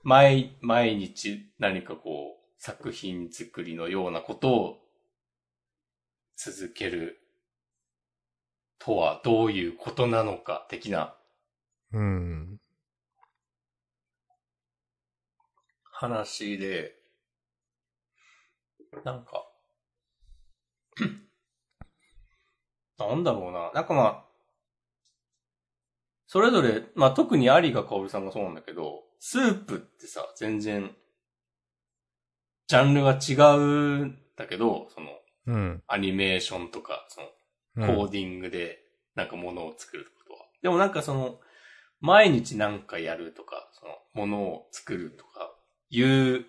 [0.03, 4.77] 毎、毎日何かこう、作品作りのようなことを
[6.35, 7.19] 続ける
[8.77, 11.15] とはどういうことなのか的な
[11.91, 12.59] うん。
[15.91, 16.93] 話で、
[19.03, 19.51] なんか、
[22.99, 23.71] なんだろうな。
[23.73, 24.25] なんかまあ、
[26.27, 30.95] それぞれ、まあ特に有賀薫さんがそうなんだけど、スープってさ、全然、
[32.71, 35.09] ジャンルが違うんだけど、その、
[35.47, 35.83] うん。
[35.87, 38.79] アニメーションとか、その、うんコーディングで、
[39.13, 40.39] なんか物を作ることは。
[40.61, 41.41] でもなんかその、
[41.99, 45.53] 毎日なんかやるとか、その、物を作るとか、
[45.89, 46.45] いう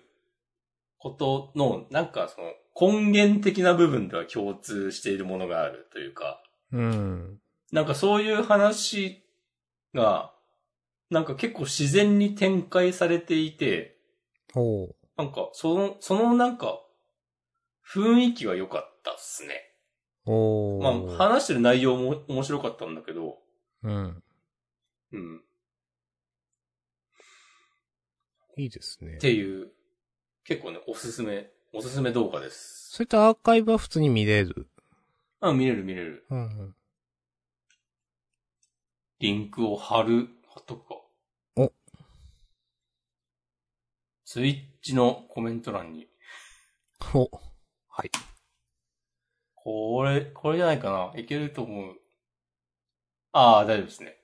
[0.97, 2.53] ことの、なんかその、
[2.93, 7.39] 根源的な部分では共通しているものがあるというか、うん。
[7.73, 9.25] なんかそういう話
[9.93, 10.33] が、
[11.09, 13.97] なんか結構自然に展開されていて、
[14.55, 14.95] おう。
[15.17, 16.79] なんかその、そのなんか、
[17.93, 19.75] 雰囲気は良かったっすね。
[20.25, 21.17] おまあ、ー。
[21.17, 23.37] 話してる内容も面白かったんだけど、
[23.83, 24.23] うん。
[25.11, 25.41] うん。
[28.57, 29.17] いいですねっ。
[29.19, 29.71] ていう、
[30.45, 32.91] 結構ね、おすすめ、おすすめ動画です。
[32.91, 34.67] そういったアーカイブは普通に見れる？
[35.41, 36.25] あ、見れる見れる。
[36.29, 36.75] うんうん。
[39.19, 40.95] リンクを貼る、貼っとくか。
[41.55, 41.73] お。
[44.25, 46.07] ツイッチのコメント欄に。
[47.15, 47.29] お。
[47.87, 48.11] はい。
[49.55, 51.19] これ、これじゃないかな。
[51.19, 51.95] いけると思う。
[53.31, 54.17] ああ、大丈夫ですね。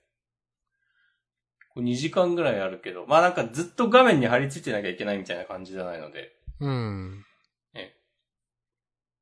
[1.70, 7.26] これ2時間ぐらいあるけど、まあなんかずっと画面に貼り付いてなきゃいけないみたいな感じじゃないので、うん。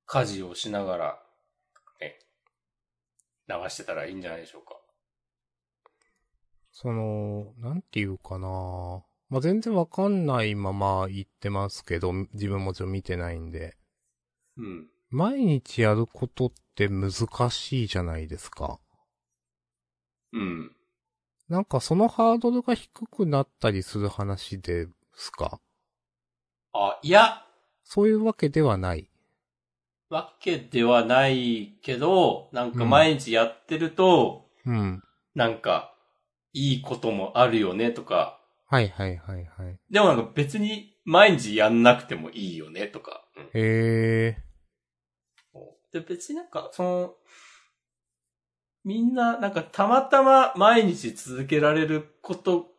[0.09, 1.19] 家事をしながら、
[1.99, 2.17] ね、
[3.49, 4.79] 流してたらいいんじゃないでしょうか。
[6.71, 13.75] その、なんていうかなまあ、全然わかんないまま言ってますけど、自分もちろん見てないんで。
[14.57, 14.87] うん。
[15.09, 17.11] 毎日やることって難
[17.49, 18.79] しいじゃないですか。
[20.33, 20.71] うん。
[21.49, 25.59] なんかそのハードルが低くなったりする話ですか？
[26.73, 27.45] あ、いや、
[27.83, 29.09] そういうわけではない。
[30.09, 35.03] わけではないけど、なんか毎日やってると、うん。
[35.35, 35.93] なんか、
[36.53, 38.36] いいこともあるよねとか、
[38.67, 39.79] はいはいはいはい。
[39.89, 43.25] でもなんか別に毎日やんなくてもいいよねとか。
[43.35, 44.37] うんへえ。
[45.93, 47.13] で、別になんか、その、
[48.83, 52.71] みんな、なんかたまたま毎日続けられること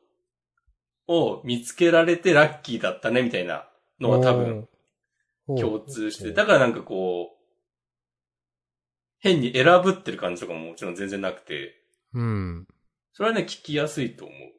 [1.07, 3.69] を見つけられてラッキーだったねみたいな
[4.01, 4.69] のは多分
[5.47, 7.39] 共通して、だからなんかこう、
[9.21, 11.75] 変に選ぶってる感じとかももちろん全然なくて、
[12.15, 12.67] うん。
[13.13, 14.58] それはね、聞きやすいと思う。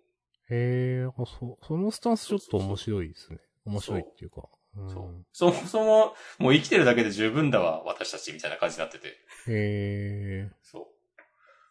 [0.50, 3.40] へえ、あ、そう、そのスタンスちょっと面白いですね。
[3.66, 4.44] 面白いっていうか。
[4.78, 5.26] うんそう。
[5.32, 9.08] そもそも、もう生きてるだけで十分だわ、私たちみたいな感じになってて。
[9.08, 9.14] へ
[9.48, 10.52] え。
[10.62, 10.86] そう。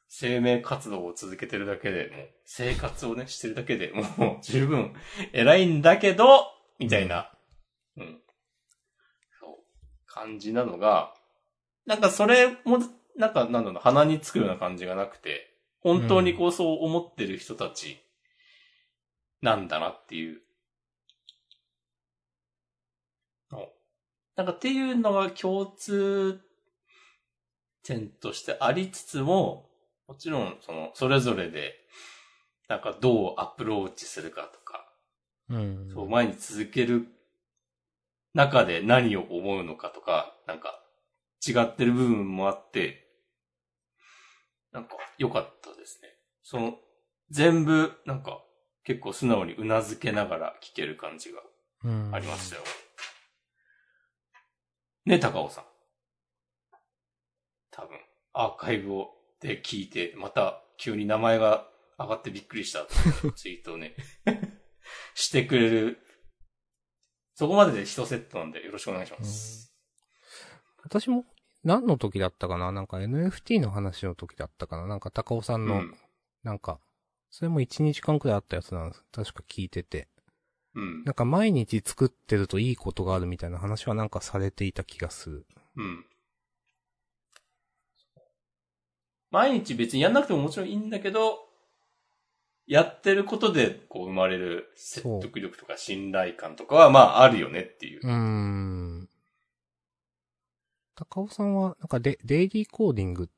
[0.08, 4.94] 生命活動を続けてるだけで、もう、生活をね、してるだけでもう、十分、
[5.32, 6.46] 偉いんだけど、
[6.78, 7.30] みたいな、
[7.96, 8.20] うん。
[9.40, 9.56] そう。
[10.06, 11.14] 感じなのが、
[11.86, 12.78] なんかそれも、
[13.16, 18.00] なんか、なんだろうな、鼻につくような感じがなくて、本当にこう、そう思ってる人たち、
[19.42, 20.40] なんだなっていう。
[23.50, 23.68] の
[24.36, 26.40] なんかっていうのが共通
[27.82, 29.70] 点としてありつつも、
[30.06, 31.74] もちろん、その、それぞれで、
[32.68, 34.86] なんかどうアプローチするかとか、
[35.48, 35.90] うん。
[35.92, 37.08] そう、前に続ける
[38.34, 40.80] 中で何を思うのかとか、なんか、
[41.46, 43.06] 違ってる部分もあって、
[44.72, 46.08] なんか、良かったですね。
[46.42, 46.78] その、
[47.30, 48.42] 全部、なんか、
[48.88, 51.42] 結構素直に頷けながら聞ける感じが
[51.84, 52.62] うんありましたよ。
[55.04, 55.64] ね、高尾さん。
[57.70, 57.98] 多分、
[58.32, 59.10] アーカイブを
[59.42, 62.86] で聞いて、また急に名前が上がってびっくりした
[63.36, 63.94] ツイートをね、
[65.14, 65.98] してくれる。
[67.34, 69.70] そこまでで1セットなんでよろしくお願いします。
[70.82, 71.26] 私も、
[71.62, 72.72] 何の時だったかな？
[72.72, 74.86] なんか NFT の話の時だったかな？
[74.86, 75.94] なんか高尾さんの、うん。
[76.42, 76.80] なんか、
[77.30, 79.04] それも1、2時間くらいあったやつなんです。
[79.12, 80.08] 確か聞いてて。
[80.74, 81.04] うん。
[81.04, 85.46] なんか毎日作ってるといいことがあるみたいな話はなんかされていた気がする。
[85.76, 86.04] うん。
[89.30, 91.46] 毎日別にやんなくてももちろんいいんだけど、
[92.66, 98.00] やってることでこう生まれる説得力とか信頼感とかはまああるよねっていう。
[98.02, 99.08] うーん。
[100.94, 103.28] 高尾さんは、なんかデ、デイリーコーディングっ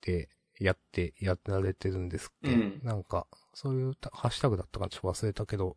[0.00, 5.76] てやって、やられてるんですっけ、うんなんか、そういうたハッシュタグだったかちょっと忘れたけど、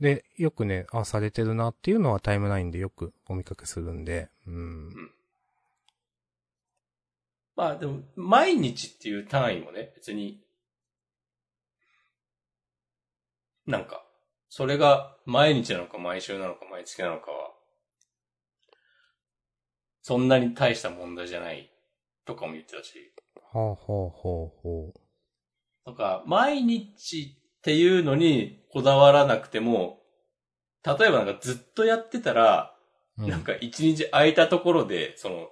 [0.00, 5.12] で、よくね、あ、されてるなっていうのはタイムラインでよくお見かけするんで、うん。
[7.54, 10.42] まあでも、毎日っていう単位もね、別に、
[13.66, 14.04] なんか、
[14.48, 17.50] それが毎日なのか毎週なのか毎月なのかは、
[20.02, 21.72] そんなに大した問題じゃない
[22.26, 23.12] とかも言ってたし。
[23.52, 24.92] はあ、はあ、はあ、ほ
[25.86, 30.00] なんか、毎日っていうのにこだわらなくても、
[30.84, 32.72] 例えばなんかずっとやってたら、
[33.18, 33.24] う。
[33.24, 35.48] うなん、か一日空いたところで、その、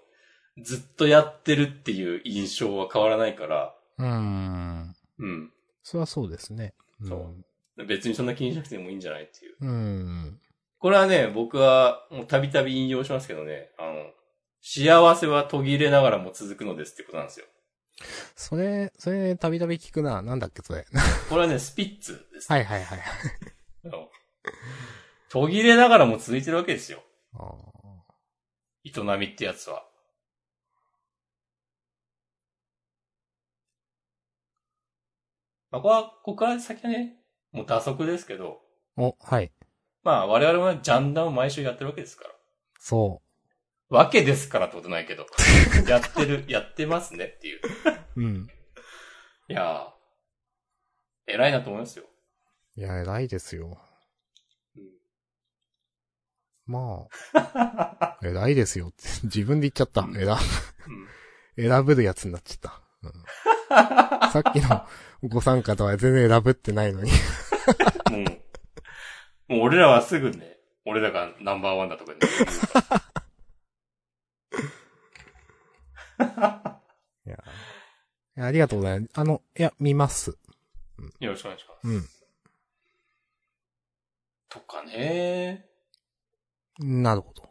[0.62, 4.94] ずっとやってるっていう印象は変わらないから、うーん。
[5.18, 5.52] うん。
[5.82, 6.74] それはそうですね。
[7.02, 9.56] そう別にそんな気にしなくてもいいんじゃないっていう。
[9.60, 9.66] う。
[9.66, 10.40] うん。
[10.78, 14.10] これはね、僕はもうたびたび引用しますけどね、あの、
[14.60, 17.46] 幸せは途切れながらも続くのですってことなんですよ。
[18.34, 20.22] それ、それ、たびたび聞くな。
[20.22, 20.84] なんだっけ、それ。
[21.28, 22.52] これはね、スピッツです。
[22.52, 23.00] はいはいはい。
[25.30, 27.02] 途切れながらも続いてるわけですよ。
[28.84, 29.84] 営みってやつは。
[35.70, 37.16] まあ、ここは、ここから先はね、
[37.52, 38.60] もう打足ですけど、
[38.96, 39.52] お、はい。
[40.04, 42.30] まあ我々はジャンダンを毎週やってるわけですから。
[42.78, 43.22] そ
[43.88, 45.26] わけですからってことないけど。
[45.88, 47.60] やってる、やってますねっていう。
[48.16, 48.20] う。
[48.20, 48.48] うん。
[49.48, 52.04] いやー、偉いなと思いますよ。
[52.76, 53.78] いや、偉いですよ。
[54.76, 54.84] うん
[56.66, 59.04] まあ、 偉いですよって。
[59.24, 60.02] 自分で言っちゃった。
[60.02, 60.38] うん偉、うん
[61.56, 62.80] 選ぶるやつになっちゃった。
[63.02, 63.12] うん
[64.30, 64.86] さっきの
[65.28, 67.10] ご参加とは全然選ぶってないのに。
[68.10, 68.18] も
[69.48, 72.18] う、もう俺らはすぐね、俺らがナンバーワンだとかね。
[77.26, 77.36] いや、
[78.36, 79.10] いやありがとうございます。
[79.14, 80.38] あの、いや、見ます。
[81.20, 81.88] よろしくお願いします。
[81.88, 82.08] うん。
[84.48, 85.68] とかね。
[86.78, 87.42] なるほど。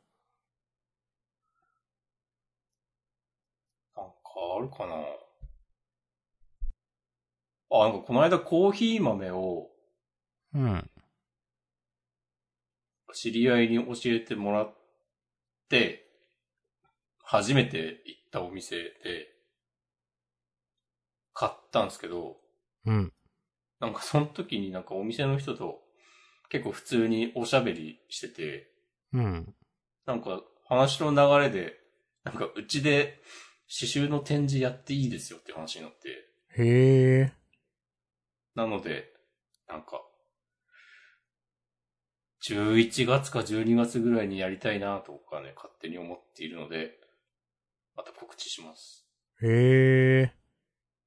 [3.96, 4.14] なんか
[4.58, 4.96] あるかな。
[7.76, 9.74] あ、なんかこの間コーヒー豆を
[10.54, 10.90] うん。
[13.14, 14.74] 知り合いに教えてもらっ
[15.70, 16.08] て、
[17.24, 18.92] 初めて行ったお店で
[21.34, 22.38] 買ったんですけど、
[22.86, 23.14] うん。
[23.80, 25.80] なんかその時になんかお店の人と
[26.50, 28.68] 結構普通におしゃべりしてて、
[29.14, 29.54] うん。
[30.06, 31.76] なんか話の流れで、
[32.24, 33.22] なんかうちで
[33.70, 36.10] 刺繍の展示やっていいですよっていう話になって、
[36.58, 37.34] へえ。
[38.56, 39.12] なので、
[39.68, 40.02] なんか、
[42.48, 47.03] 11月か12月ぐらいにやりたいなとかね、勝手に思っているので、
[47.96, 49.06] また告知します。
[49.42, 50.34] へえ。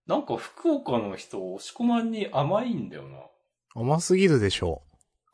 [0.06, 3.04] なんか福岡の人、押し込まんに甘いんだよ
[3.74, 4.82] 甘すぎるでしょ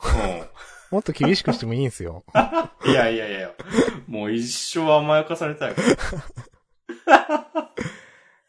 [0.02, 0.44] な。
[0.44, 0.50] う。
[0.90, 2.24] もっと厳しくしてもいいんすよ。
[2.84, 2.90] うん。
[2.90, 3.52] いやいやいや、
[4.08, 5.74] もう一生甘やかされたい。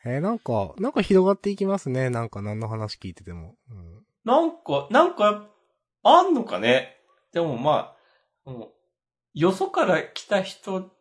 [0.05, 2.09] えーなんか、なんか広がっていきますね。
[2.09, 3.55] なんか何の話聞いてても。
[3.69, 4.03] うん。
[4.25, 5.47] なんか、なんか、
[6.03, 6.97] あんのかね
[7.31, 7.95] でもま
[8.45, 8.71] あ、もう
[9.33, 10.91] よそから来た人、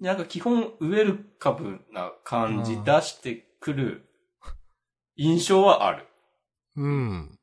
[0.00, 4.08] なんか基本ウェルカムな感じうん出してくる
[5.16, 6.06] 印象はある。
[6.76, 7.38] うん。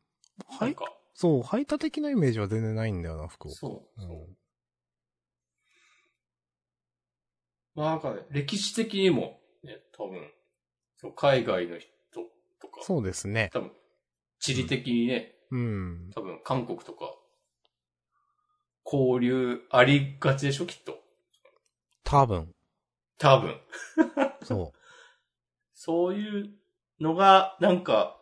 [0.47, 0.75] はい。
[1.13, 3.55] そう、排他的なイメージは全然ないんだよな、福岡。
[3.55, 4.01] そう。
[4.01, 4.35] そううん
[7.73, 10.29] まあなんかね、歴史的にも、ね、多分、
[10.97, 11.89] そう海外の人
[12.59, 13.49] とか、そうですね。
[13.53, 13.71] 多分、
[14.39, 16.09] 地理的にね、うん。
[16.13, 17.15] 多分韓国とか、
[18.85, 20.90] 交流ありがちでしょ、きっと。
[22.11, 22.53] 多分。
[23.17, 23.57] 多分。
[24.43, 24.73] そ
[25.73, 26.49] そういう
[26.99, 28.19] のが、なんか、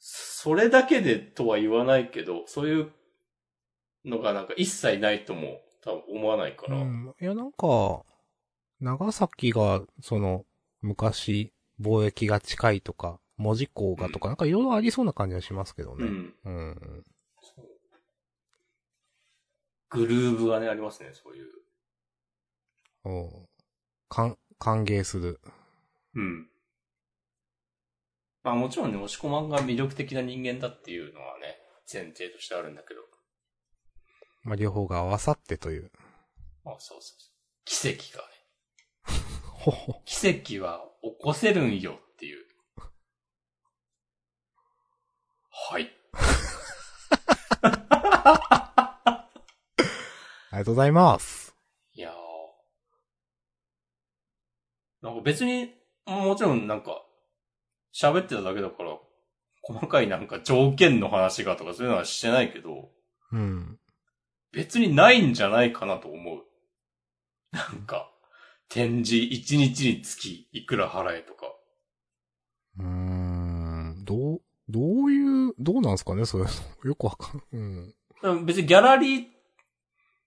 [0.00, 2.92] それだけでとは言わないけど、そういう
[4.04, 6.70] のがなんか一切ないとも多分思わないかう。
[6.72, 6.76] ら。
[6.78, 7.14] うん。
[7.20, 8.02] いや、なんか、
[8.80, 10.44] 長崎が、その、
[10.80, 16.04] 昔、貿易が近いとか、文字港がとか、なんかいろいろありそうな感じはしますけどね。
[16.04, 16.34] うん。
[16.44, 17.04] うん。
[19.90, 21.46] グルーブがね、ありますね、そういう。
[23.04, 23.48] おう
[24.08, 25.40] かん、歓迎する。
[26.14, 26.48] うん。
[28.42, 31.58] まあもちろんね、押し込まんが魅力的な人間だっていうのはね、
[31.90, 33.00] 前提としてあるんだけど。
[34.42, 35.90] まあ、両方が合わさってという。
[36.64, 37.32] まあそうそうそう。
[37.64, 38.30] 奇跡がね。
[39.44, 40.02] ほほ。
[40.04, 42.46] 奇跡は起こせるんよっていう。
[45.50, 45.90] はい。
[50.58, 51.54] ありがとうございます。
[51.92, 52.12] いやー。
[55.02, 55.72] なんか別に、
[56.04, 57.00] もちろんなんか、
[57.94, 58.98] 喋ってただけだから、
[59.62, 62.90] 細かいなんか条件の話がとかそういうのはしてないけど、
[63.30, 63.78] うん。
[64.50, 66.42] 別にないんじゃないかなと思う。
[67.52, 68.10] なんか、
[68.68, 71.46] 展示1日につきいくら払えとか。
[72.80, 74.04] うーん。
[74.04, 76.46] どう、どういう、どうなんすかねそれ。
[76.82, 78.44] よくわかん、うん。
[78.44, 79.37] 別にギャラリーは、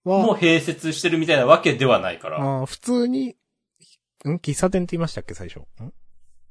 [0.04, 2.38] もう併設してるみたいなわけではないから。
[2.38, 3.36] あー普通に、
[4.26, 4.36] ん？
[4.38, 5.60] 喫茶店って言いましたっけ、最初。
[5.60, 5.94] ん？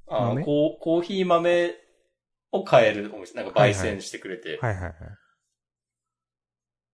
[0.09, 0.45] あ豆？
[0.45, 1.75] こうコーヒー豆
[2.53, 4.59] を買えるお店、なんか焙煎してくれて。
[4.61, 4.95] はいはいはい。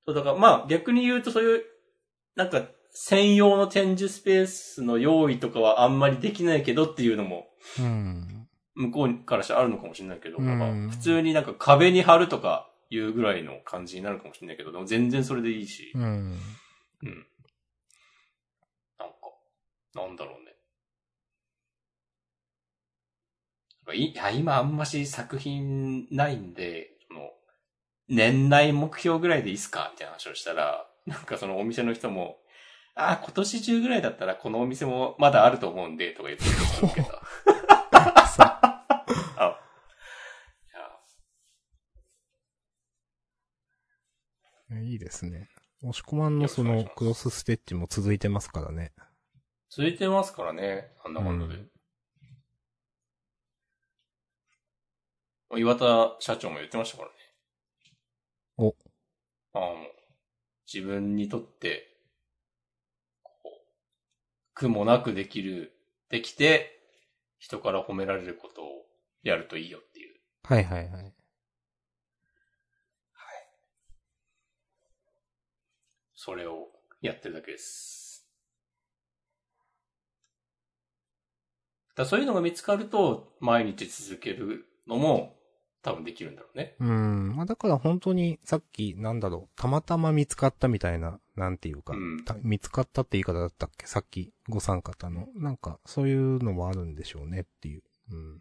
[0.07, 1.63] そう、だからまあ逆に言うとそういう、
[2.37, 7.47] なんか専用の展示スペースの用意とかはあんまりできないけどっていうのも、
[7.79, 8.49] うん。
[8.75, 16.03] 向こうからしたらあるのかもしれないけど、うん普通になんか壁に貼るとかいうぐらいの感じになるかもしれないけど、でも全然それでいいし、うん。
[16.03, 17.27] うん。
[18.99, 19.17] なんか、
[19.95, 20.57] なんだろうね。
[23.95, 27.31] いいや、今あんまし作品ないんで、その、
[28.09, 32.39] 年内目標ぐらいでいいっすかみたいな話をしたら、なんかそのお店の人も、
[32.95, 37.23] ああ、今年中ぐらいだったらこのお店もまだあると思うんで、とか言ってる人受けた。
[44.71, 45.49] いや、いいですね。
[45.83, 48.93] 押し込まんのそのクロスステッチも続いてますからね。
[49.71, 51.55] 続いてますからね、あんな感じで。
[51.55, 51.71] うん
[55.55, 57.15] 岩田社長も言ってましたからね。
[58.59, 58.75] お。
[59.53, 59.77] あの、
[60.73, 61.97] 自分にとって、
[63.23, 63.49] こう、
[64.55, 65.73] 苦もなくできる、
[66.11, 66.81] できて、
[67.39, 68.67] 人から褒められることを
[69.23, 70.17] やるといいよっていう。
[70.43, 71.16] はいはいはい。
[76.27, 76.67] それを
[77.03, 78.27] やってるだけです。
[81.95, 85.37] だそういうのが見つかると、毎日続けるのも
[85.83, 86.75] 多分できるんだろうね。
[86.81, 87.37] うん。
[87.37, 93.87] まあだから本当にさっきなんだろう、たまたま見つかったみたいな、なんていうか、うんた見つかったって言い方だったっけ？
[93.87, 95.29] さっきご参加の。
[95.37, 97.83] なんかそういうのもあるんでしょうねっていう。
[98.11, 98.19] うん。
[98.33, 98.41] うん。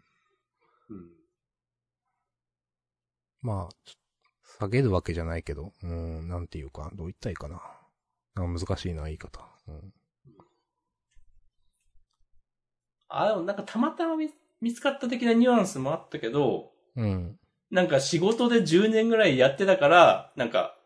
[3.42, 3.74] まあ、
[4.58, 7.62] 下げるわけじゃないけど、うん、なんていうか、どう言ったらいいかな。
[8.42, 9.40] 難しいな、言い方。
[9.68, 9.92] うん。
[13.08, 14.30] あ、でもなんかたまたま見
[14.60, 17.38] 見つかった的なニュアンスもあったけど、うん。
[17.70, 20.76] なんか仕事で10年ぐらいやってたから、なんか、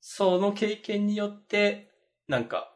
[0.00, 1.90] その経験によって、
[2.28, 2.72] なんか、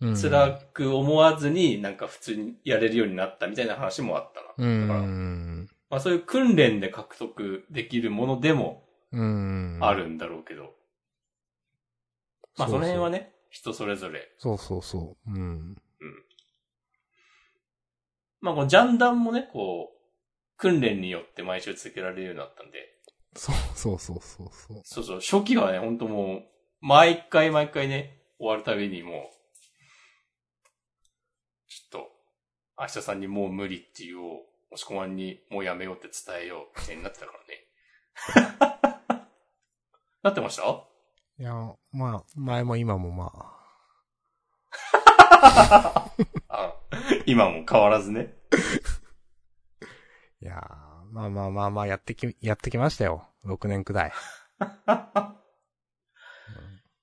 [0.00, 0.16] うん。
[0.20, 4.68] 辛く思わずに、なんか普通にやれるようになったみたいな話もあったな。
[4.68, 5.68] うだから、ん。
[5.88, 9.78] まあそういう訓練で獲得できるものでもうん。
[9.80, 9.94] あ。
[9.94, 10.74] るんだろうけど、
[12.56, 13.18] まあその辺はね。
[13.18, 14.32] ね、人それぞれ。
[14.38, 15.30] そうそうそう。
[15.30, 15.76] うん。
[18.40, 19.98] まあこのジャンダンもね、こう、
[20.56, 22.78] 訓練によって毎週続けられるようになったんで、
[23.36, 24.80] そうそうそうそうそう。
[24.84, 26.42] そうそう、初期はね、ほんともう、
[26.80, 29.14] 毎回毎回ね、終わるたびにもう、
[31.68, 32.10] ちょっと、
[32.78, 37.66] 明日さんにもう無理っていうを、押し込まんにもうやめようって伝えようみたいになってたからね。
[40.22, 40.84] なってました？
[41.36, 41.52] いや、
[41.90, 43.54] まあ、前も今もまあ
[47.26, 48.34] 今も変わらずね。
[48.52, 48.56] あ。
[50.40, 50.60] いやー
[51.12, 53.28] まあまあまあまあ、やってき、やってきましたよ。
[53.44, 54.12] 6年くらい。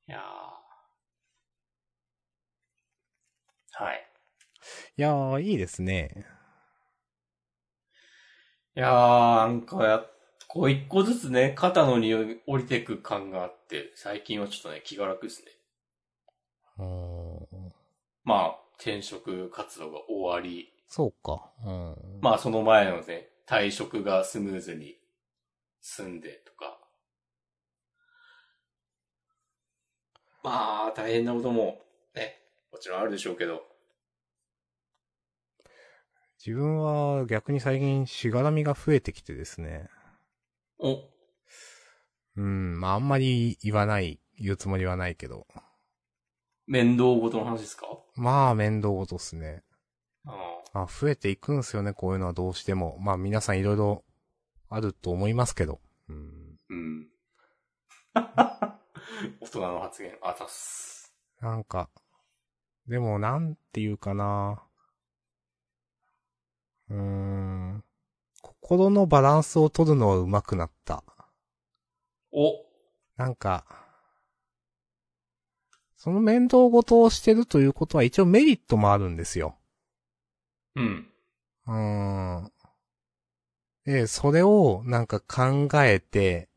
[0.07, 0.21] いやー
[3.83, 4.07] はい。
[4.97, 6.25] いやー、いいですね。
[8.75, 10.05] いやー、なんかや、
[10.53, 15.51] こう一個ずつね、肩の荷を降りていく感があって、最近はちょっとね、気が楽ですね。
[16.77, 16.85] うー
[17.55, 17.73] ん。
[18.25, 21.49] まあ、転職活動が終わり、そうか。
[21.65, 22.19] うん。
[22.19, 24.97] まあその前のね、退職がスムーズに
[25.79, 26.77] 済んでとか。
[30.43, 31.79] まあ、大変なことも、
[32.13, 32.41] ね、
[32.73, 33.61] もちろんあるでしょうけど。
[36.45, 39.89] 自分は逆に最近しがらみが増えてきてですね。
[40.83, 41.09] お、
[42.37, 45.47] うん、まああんまり言わない、言うつもりはないけど。
[46.67, 47.85] 面倒事の話ですか？
[48.15, 49.63] まあ面倒ごとっすね。
[50.25, 52.97] ああ、増えていくんすよね、こういうのはどうしても。
[52.99, 54.03] まあ皆さんいろいろ
[54.69, 55.81] あると思いますけど。
[56.09, 56.57] うん。
[56.69, 57.07] うん。
[58.15, 61.13] 大人の発言、あたす。
[61.41, 61.89] なんか、
[62.87, 64.63] でもなんていうかな。
[66.89, 67.83] うーん。
[68.71, 71.03] 心のバランスを取るのは上手くなった。
[72.31, 72.53] お、
[73.17, 73.65] なんか、
[75.97, 79.57] その面倒ごとをしてるということは一応メリットもあるんですよ。
[80.77, 81.09] うん。
[81.67, 82.51] うーん。
[83.83, 86.47] で、それをなんか考えて、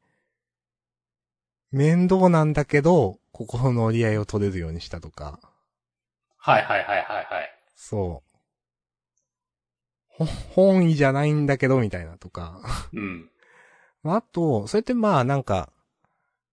[1.72, 5.40] 面倒なんだけど、心の折り合いを取れるようにしたとか。
[6.36, 7.60] はいはいはいはいはい。
[7.74, 8.33] そう。
[10.16, 12.60] ほ本意じゃないんだけど、みたいなとか。
[12.92, 13.30] うん。
[14.04, 15.72] あと、それってまあなんか、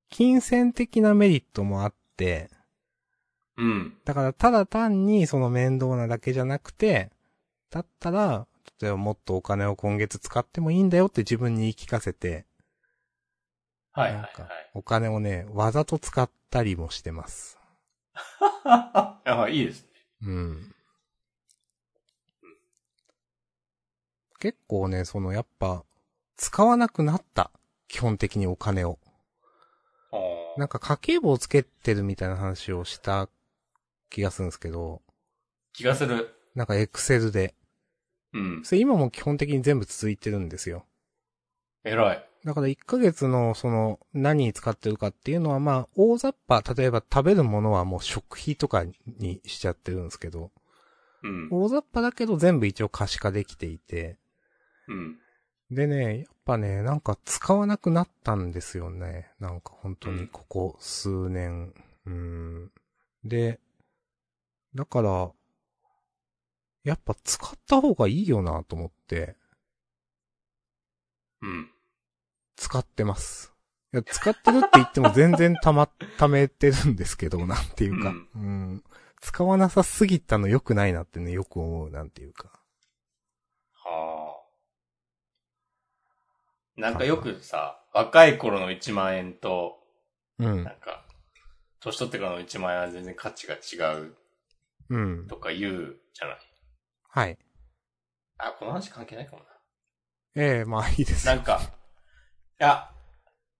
[0.09, 2.49] 金銭的なメリットもあって、
[3.57, 3.97] うん。
[4.05, 7.11] だからただ単にその面倒なだけじゃなくて、
[7.69, 8.47] だったら、
[8.81, 12.45] 例えばもっとお金を今月使ってもいいんだよって自分に言い聞かせて、
[13.93, 14.29] はいはい。
[14.73, 17.59] お金をね、わざと使ったりもしてます。
[18.63, 19.89] あ、いいですね。
[20.23, 20.75] うん。
[24.41, 25.85] 結構ね、そのやっぱ、
[26.35, 27.51] 使わなくなった。
[27.87, 28.97] 基本的にお金を。
[30.57, 33.29] なんか家計簿をつけてるみたいな話をした
[34.09, 35.03] 気がするんですけど、
[35.73, 36.33] 気がする。
[36.55, 37.53] なんかエクセルで。
[38.33, 38.61] うん。
[38.65, 40.85] それ今も基本的に全部続いてるんですよ。
[41.83, 42.25] 偉い。
[42.43, 48.85] だから1ヶ月のその何に使ってるかっていうのはまあ大雑把、例えば食べるものはもう食費とか
[49.19, 50.49] にしちゃってるんですけど、
[51.21, 51.49] うん。
[51.51, 54.17] 大雑把だけど全部一応可視化できていて、
[54.87, 55.19] うん。
[55.69, 59.31] でね、やっぱね、なんか使わなくなったんですよね。
[59.39, 61.73] なんか本当にここ数年。
[62.05, 62.71] うん。
[63.23, 63.59] で、
[64.75, 65.31] だから、
[66.83, 69.35] やっぱ使った方がいいよなと思って、
[71.41, 71.69] うん。
[72.55, 73.53] 使ってます。
[73.93, 78.37] いや、使ってるって言っても全然たま、 ためてるんですけど、なんていうか、うんう
[78.75, 78.83] ん。
[79.19, 82.49] 使わなさすぎたの良くないなってね、よく思う、なんていうか。
[83.73, 84.30] はあ。
[86.77, 89.77] なんかよくさ、若い頃の1万円と、
[90.39, 90.71] うんな。
[90.73, 91.05] んか、
[91.79, 94.15] 年取ってからの1万円は全然価値が違う
[94.89, 95.27] うん。
[95.27, 96.37] とか言うじゃない。
[97.09, 97.37] はい。
[98.37, 99.41] あ、この話関係ないかも
[100.35, 101.35] ええまあいいですな。
[101.35, 102.89] なんか、いや、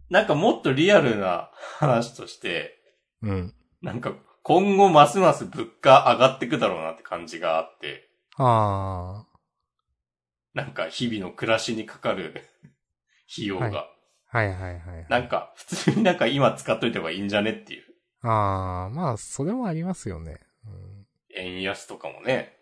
[0.10, 2.78] なんかもっとリアルな話として、
[3.22, 3.54] うん。
[3.82, 9.26] なんか今後ますます物価上がってくだろうなって感じがあって、あ
[10.54, 12.44] なんか日々の暮らしにかかる
[13.32, 13.88] 費用が、はいあ。
[14.38, 15.06] はいはいはいはい。
[15.10, 17.84] なんか普通になんか今使っといた方がいいんじゃねっていう。
[18.24, 20.40] ああ、まあ、それもありますよね。
[21.36, 22.58] 円安とかもね、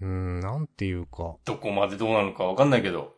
[0.00, 3.14] うん、うん、なんていうか、どこまでどうなのかわかんないけど、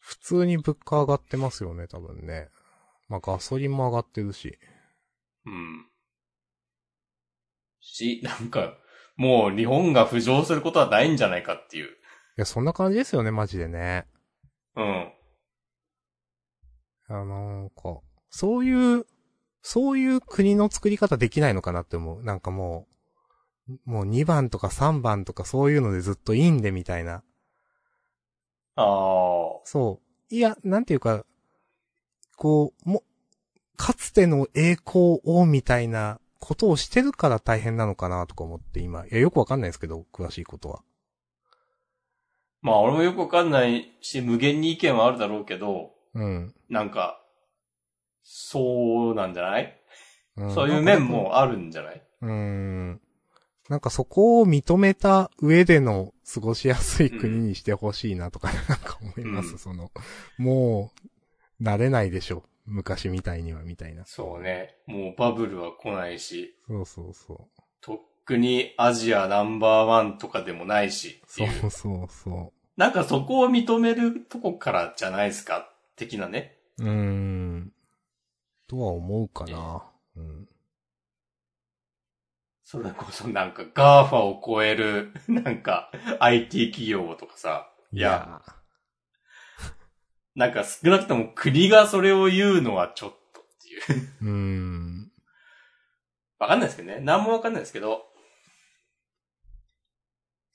[0.00, 2.48] 普通に物価上がってますよね、多分ね。
[3.08, 4.58] まあ、ガソリンも上がってるし。
[5.46, 5.86] うん。
[7.80, 8.74] し、なんか、
[9.16, 11.86] もう日本が浮上することはないんじゃないかっていう。
[11.86, 11.88] い
[12.36, 14.06] や、そんな感じですよね、マジでね。
[14.80, 15.12] うん。
[17.08, 18.00] あなんか、
[18.30, 19.06] そういう、
[19.62, 22.22] そういう国の作り方できないのかなって思う。
[22.22, 22.86] なんかも
[23.68, 27.22] う、もう2番とか3番とかそういうのでずっといいんでみたいな。
[28.76, 29.60] ああ。
[29.64, 30.00] そ
[30.30, 30.34] う。
[30.34, 31.24] いや、なんていうか、
[32.36, 33.02] こう、も、
[33.76, 39.04] かつての栄光をみたいなことをしてるから大変なのかなとか思って今。
[39.06, 40.82] いや、よくわかんないですけど、詳しいことは。
[42.62, 46.54] まあ俺もよくわかんないし、無限に意見はあるだろうけど、うん。
[46.68, 47.20] なんか、
[48.22, 49.80] そうなんじゃない、
[50.36, 51.04] うんそういう面。
[51.04, 52.02] もあるんじゃない？
[52.22, 53.00] うん。
[53.68, 59.90] なんかそこを認めた上での過ごしやすい国にしてほしいなとか、 なんか思います、うんその、
[60.38, 60.92] も
[61.60, 62.44] う、慣れないでしょ。
[62.66, 64.04] 昔みたいには、みたいな。
[64.06, 64.76] そうね。
[64.86, 67.60] もうバブルは来ないし、そうそうそう。
[67.80, 68.00] と
[68.34, 71.66] っくにアジアナンバーワンとかでもないし、ってそいう。
[71.66, 75.70] うそうそなんかそこを認めるとこからじゃないですか？
[75.96, 76.56] 的なね。
[76.78, 76.84] う。
[76.84, 77.72] うーん。
[78.68, 79.84] とは思うかな。
[80.16, 80.48] うん。
[82.62, 87.72] それこそなんか GAFA を超える、 なんか IT 企業とかさ。
[87.92, 88.40] いや、
[90.36, 94.08] なんか少なくとも国がそれを言うのはちょっとっていう。
[94.22, 95.12] うーん。
[96.38, 97.00] わかんないですけどね。
[97.00, 98.09] なんもわかんないですけど。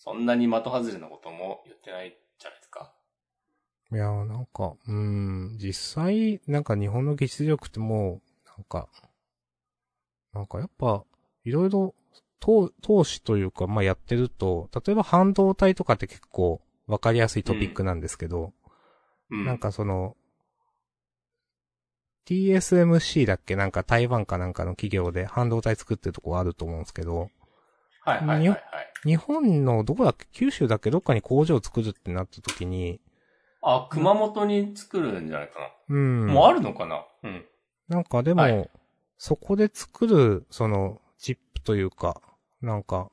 [0.05, 2.93] そんなに的外れなことも言ってないじゃないですか。
[3.91, 8.87] いやーなんか、うーん、実際、なんか日本の技術力ってもう、なんか、
[10.33, 11.03] なんかやっぱ、
[11.43, 11.95] いろいろ、
[12.39, 18.53] 投、投資というか、まあ、やってると、例えば半導体とかって結構わかりやすいトピックなんですけど、
[19.31, 19.43] うん。
[19.43, 20.15] なんかその、
[22.27, 23.55] TSMC だっけ？
[23.55, 27.29] なんか台湾かなんかの企業で半導体作ってるとこあると思うんですけど、
[28.05, 28.59] はいはいはいはい。
[29.03, 30.25] 日本のどこだっけ？
[30.31, 30.91] 九州だっけ？
[30.91, 33.01] どっかに工場を作るってなった時に、
[33.61, 35.65] あ、熊本に作るんじゃないかな。
[35.89, 36.27] うん。
[36.27, 37.05] もうあるのかな？
[37.23, 37.45] うん。
[37.87, 38.69] なんかでも、はい
[39.17, 42.21] そこで作る、その、チップというか、
[42.61, 43.09] なんか、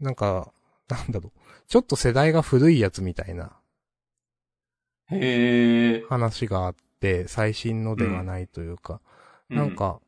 [0.00, 0.52] なんか、
[0.88, 1.40] なんだろう。
[1.68, 3.52] ちょっと世代が古いやつみたいな
[5.12, 6.04] へえ。
[6.08, 9.00] 話があって、最新のではないというか、
[9.48, 10.00] なん、か、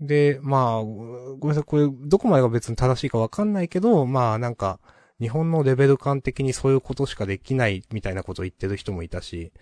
[0.00, 4.80] で、まあ、ごめんなさい、これ、どこまでが別に正しいかわかんないけど、まあなんか、
[5.20, 9.52] 日本のレベル感的にそういうことしかできないみたいなことを言ってる人もいたし、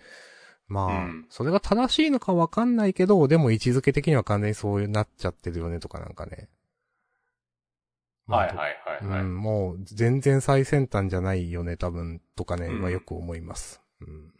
[0.69, 6.47] まあ、うんそれが正しいのかわかんないけど、でも位置づけ的には完全にそうなっちゃってるよねとかなんかね。
[8.25, 9.21] まあはいはいはいはい。
[9.21, 13.81] うん、もう全然最先端じゃないよね、多分、とかね、うん今よく思います。
[13.99, 14.31] うん。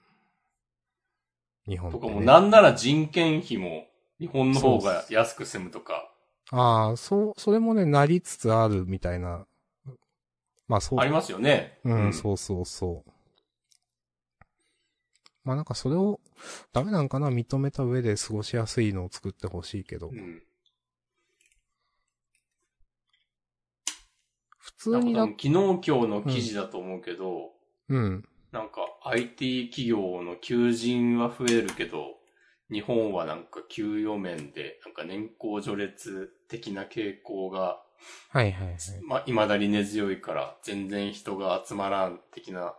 [1.68, 2.00] 日本ね。
[2.00, 3.89] とかもうなんなら人件費も
[4.20, 6.12] 日本の方が安く済むとか、
[6.52, 9.46] ああ、そう、それもね、なりつつあるみたいな。
[10.68, 11.00] まあそう。
[11.00, 11.80] ありますよね。
[11.84, 13.12] うん、そうそうそう。
[15.44, 16.20] まあなんかそれを、
[16.74, 20.16] ダメなんかな認めた上で過ごしやすいのを作ってほしいけどう。
[20.16, 20.44] ん。
[24.58, 27.52] 普通に昨日今日の記事だと思うけど、
[27.90, 28.24] うん。
[28.52, 32.19] なんか IT 企業の求人は増えるけど、
[32.72, 37.82] 日本はなんか給与面で、なんか年功序列的な傾向が、
[38.30, 38.78] はいはいはい。
[39.06, 42.76] ま、未だに根強いから、全然人が集まらん的な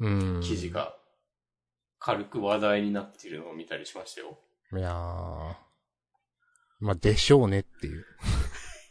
[0.00, 0.40] うん。
[0.42, 0.70] 記事。
[0.70, 0.96] が、
[1.98, 4.38] 軽く話題になっているのを見たりしましたよ。
[4.72, 5.54] いやー。
[6.80, 8.06] まあ、でしょうねっていう。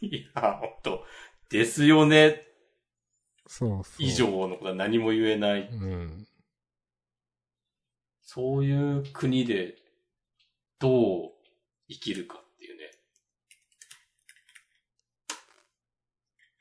[0.00, 1.04] いや、ほんと、
[1.48, 2.46] ですよね、
[3.46, 4.02] そうそう。
[4.06, 4.12] 以。
[4.12, 5.68] 上のことは何も言えない。
[5.68, 6.28] うん。
[8.22, 9.76] そういう国で、
[10.80, 11.30] どう
[11.88, 12.90] 生きるかっていうね。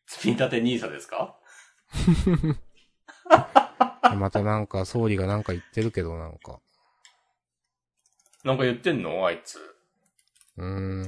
[0.07, 1.37] 積み立て NISA ですか？
[4.15, 6.59] またなんか、総理がなんか言ってるけど、なんか。
[8.43, 9.25] なんか言ってんの？
[9.25, 9.59] あいつ。
[10.57, 11.01] うーん。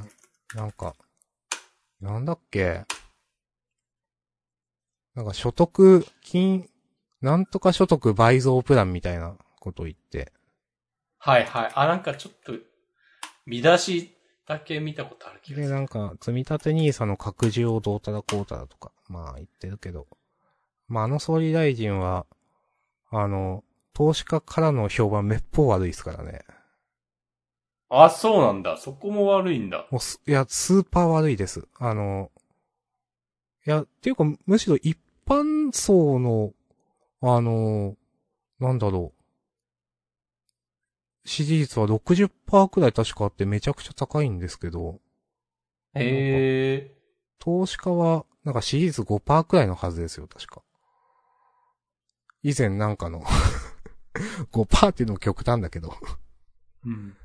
[0.56, 0.96] なんか、
[2.02, 2.84] なんだっけ？
[5.16, 6.70] なんか所得、金、
[7.22, 10.32] なんとか所得倍増プランみたいなこと言って。
[11.18, 11.72] はいはい。
[11.76, 12.54] あ、なんかちょっと、
[13.50, 14.16] 見出し
[14.48, 15.76] だけ見たことある気がで、する。
[15.76, 20.08] なんか、積み立て NISA の拡充をどうたらこうたらとか、まあ言ってるけど。
[20.88, 22.26] まああの総理大臣は、
[23.12, 26.46] あの、投資家からの評判めっぽう悪いですからね。
[27.90, 28.78] あ、そうなんだ。
[28.78, 29.88] そこも悪いんだ。
[29.90, 31.68] もうす、いや、スーパー悪いです。
[31.80, 32.32] あの、
[33.66, 34.98] いや、っていうか、むしろ一
[35.28, 36.54] 般層の、
[37.22, 37.96] あの、
[38.60, 39.19] なんだろう。
[41.30, 45.00] 支持率は60%くらい確かあってめちゃくちゃ高いんですけど、
[45.94, 46.96] へえ。
[47.38, 50.64] 投資家は、なんか支持率5%くらいのはずですよ、確か。
[52.42, 53.22] 以前なんかの、
[54.52, 55.94] 5%っていうのも極端だけど。
[56.84, 57.16] うん。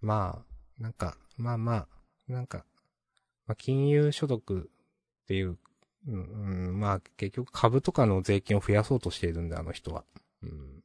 [0.00, 1.88] まあ、なんか、まあまあ、
[2.26, 2.64] なんか、
[3.46, 4.68] まあ、金融所得
[5.22, 5.56] っていう、
[6.08, 10.04] うん、うん、まあ結局株とかの税金を増やそうとしているんだ、あの人は。
[10.42, 10.82] うん。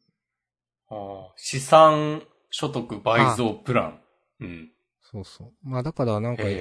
[0.89, 2.21] ああ資産
[2.55, 3.99] 所得倍増プラン。
[4.41, 4.71] うん。
[5.01, 5.51] そうそう。
[5.63, 6.43] まあだからなんか。
[6.43, 6.51] はっ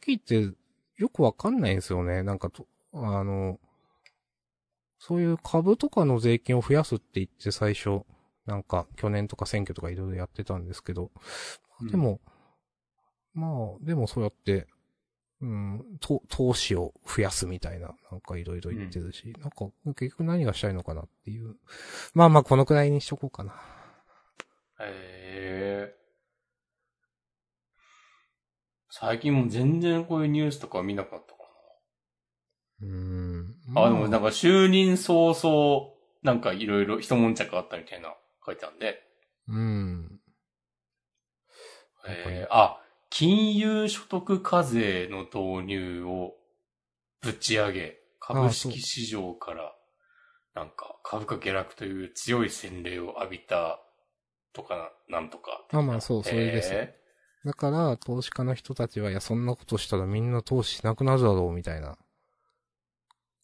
[0.00, 0.56] きり言って、
[0.96, 2.24] よくわかんないんですよね。
[2.24, 3.60] なんかと、あの、
[4.98, 8.02] そういう株とかの税金を増やすって言って最初、
[8.44, 11.12] なんか去年とか選挙とかいろいろやってたんですけど、
[11.80, 12.20] でも、
[13.32, 13.50] まあ、
[13.82, 14.66] でもそうやって、
[15.40, 21.54] うん、と、投資を増やすみたいな、なんかいろいろ言ってるし、なんか結局何がしたいのかなっていう。
[22.14, 23.54] まあまあ、このくらいにしとこうかな。
[24.80, 25.96] へえ。
[28.90, 31.40] 最近もう全然こういうニュースとか見なかったか
[32.82, 33.46] うーん。
[33.74, 33.82] な。
[33.82, 38.14] あ、でもなんか就任早々、なんかいろいろ一悶着あったみたいな
[38.44, 39.02] 書いてあるんで。
[39.48, 40.20] うん。
[42.06, 46.34] えー、あ、金融所得課税の導入を
[47.20, 49.74] ぶち上げ、株式市場から
[50.54, 53.80] なんか株価下落という強い洗礼を浴びた
[54.52, 55.64] とかな、なんとか。
[55.72, 56.74] まあまあ、そう、それです。
[56.74, 56.94] へ
[57.44, 61.96] だから、投資家の人たちは、いや、そんなことしたらみんな投資しなくなるだろう、みたいな、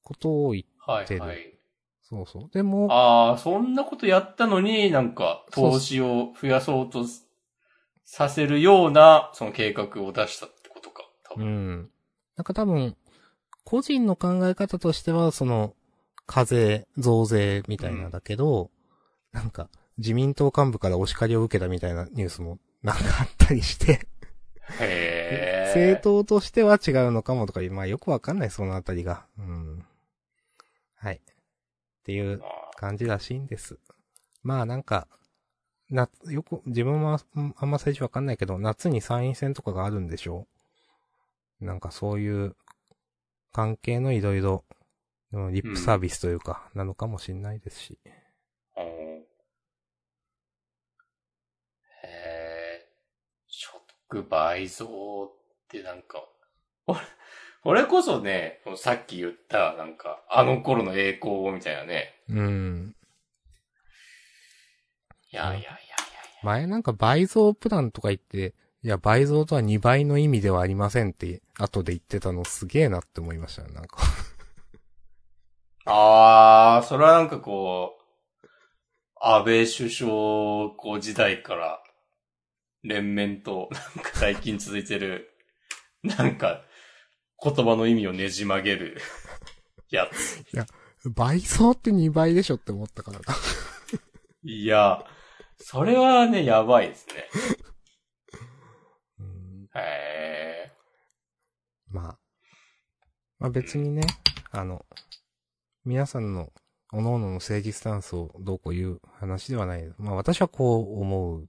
[0.03, 1.59] ことを言っーはいてるはい。
[2.03, 2.51] そうそう。
[2.53, 7.05] でも、ああ、そんなことやったのになんか投資を増やそうと
[8.05, 11.03] させるようなその計画を出したってことか。
[11.25, 11.49] 多う分。
[11.49, 11.91] ん。
[12.37, 12.97] なんか多分、
[13.65, 15.75] 個人の考え方としては、その、
[16.27, 18.71] 課税、増税みたいなだけど、
[19.33, 24.07] なんか、自民党幹部からお叱りを受けたみたいなニュースもなんかあったりして、
[24.81, 25.65] へえ。
[25.69, 29.27] 政党としては違うのかもとかまあよくわかんない、そのあたりが。
[29.39, 29.85] うん。
[30.97, 31.17] はい。
[31.17, 31.21] っ
[32.05, 33.79] ていうまあ感じらしいんです。
[34.43, 35.09] まあなんか、
[35.91, 40.47] な、よく、自分はうんあんま最初わかんないけど、夏に参院選とかがあるんでしょ
[41.61, 42.55] うなんかそういう
[43.53, 44.65] 関係のいろいろ、
[45.33, 47.99] うんリップサービスというか、なのかもしんないですし。
[48.77, 49.25] うんへ
[52.05, 52.89] え。
[54.09, 55.33] 所得倍増っ
[55.69, 56.25] てなんか、
[56.87, 57.01] 俺、
[57.65, 62.15] 俺こそね、さっき言った、なんか、あの頃の栄光みたいなね。
[62.29, 62.97] うん。
[65.33, 65.77] いやいやいやいやいや。
[66.43, 73.99] 前なんか倍増プランとか言って、いや、倍増とは2倍の意味ではありませんって、後で言ってたのすげえなって思いましたね、なんか。
[75.87, 78.07] あー、それはなんかこう、
[79.21, 80.07] 安倍首相
[80.77, 81.83] こう時代から、
[82.87, 85.31] 連綿と、なんか最近続いてる、
[86.03, 86.63] なんか、
[87.43, 88.99] 言葉の意味をねじ曲げる、
[89.91, 91.11] やつ。
[91.11, 93.25] 倍増って2倍でしょって思ったからな。
[94.43, 95.05] いや、
[95.59, 97.15] それはね、やばいですね。
[99.21, 100.73] うんへ
[101.89, 102.19] まあ。
[103.39, 104.03] まあ別にね、
[104.51, 104.85] あの、
[105.85, 106.53] 皆さんの、
[106.89, 109.93] 各々の政治スタンスをどうこう言う話ではない。
[109.99, 111.49] まあ私はこう思う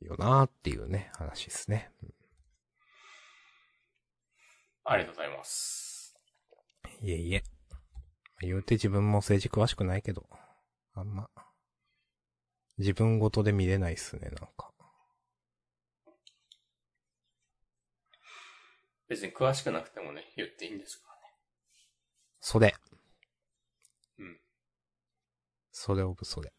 [0.00, 1.90] よなっていうね、話ですね。
[2.04, 2.08] ー。
[4.84, 6.16] ありがとうございます。
[7.02, 7.42] いえいえ。
[8.40, 10.26] 言うて自分も政治詳しくないけど、
[10.94, 11.28] あんま、
[12.78, 14.72] 自分ごとで見れないっすね、なんか。
[19.08, 21.20] 別に詳しくなくてもね、言っていいんですからね。
[22.40, 22.74] それ。
[24.18, 24.40] うん。
[25.70, 26.55] それオブそれ。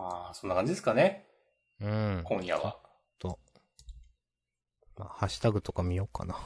[0.00, 1.26] ああ、そんな感じですかね。
[1.80, 2.22] うん。
[2.24, 2.78] 今夜は。
[3.18, 3.40] と。
[4.96, 6.36] まあ、ハッシュタグとか見ようかな。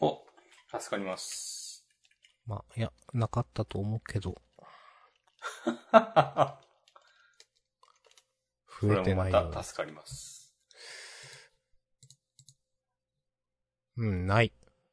[0.00, 0.24] お、
[0.70, 1.84] 助かります。
[2.46, 4.36] まあ、いや、なかったと思うけど、
[8.80, 10.54] 増えてもないよまた助かります。
[13.96, 14.52] うん、ない。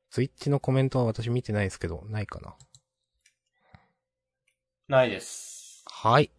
[0.09, 2.55] ツイッチのコメントは私見てないですけど、ないかな。
[4.87, 5.83] ないです。
[5.85, 6.31] はい。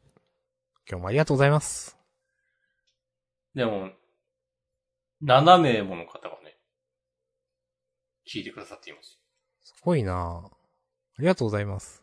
[0.91, 1.99] 今日もありがとうございます。
[3.55, 3.91] でも、
[5.23, 6.57] 7名もの方がね、
[8.27, 9.19] 聞いてくださっています。
[9.65, 10.51] すごいなぁあ
[11.19, 12.03] りがとうございます。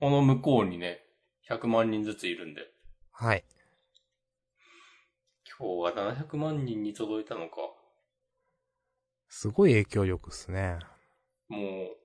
[0.00, 1.02] この向こうにね、
[1.48, 2.60] 100万人ずついるんで、
[3.10, 3.44] はい。
[5.58, 7.56] 今日は700万人に届いたのか、
[9.28, 10.78] すごい影響力っすね。
[11.48, 11.96] もう、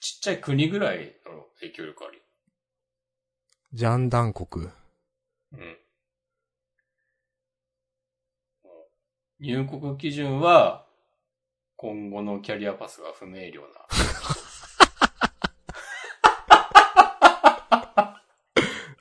[0.00, 2.20] ちっちゃい国ぐらいの影響力あり。
[3.74, 4.64] ジャンダン国。
[5.52, 5.78] うん。
[9.40, 10.86] 入国基準は、
[11.76, 13.66] 今後のキャリアパスが不明瞭な。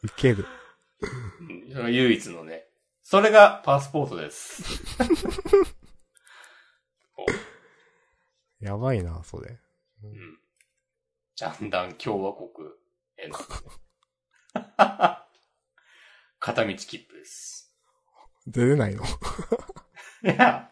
[0.04, 0.46] ウケる。
[1.90, 2.66] 唯一のね。
[3.04, 4.64] それがパスポートです。
[8.60, 9.62] やばいなそれ。
[10.04, 10.38] うん。
[11.36, 12.68] ジャンダン共和国
[13.16, 13.46] への、ね、
[16.40, 17.74] 片道切符です。
[18.46, 19.04] 出れないの？
[19.04, 19.08] い
[20.28, 20.72] や、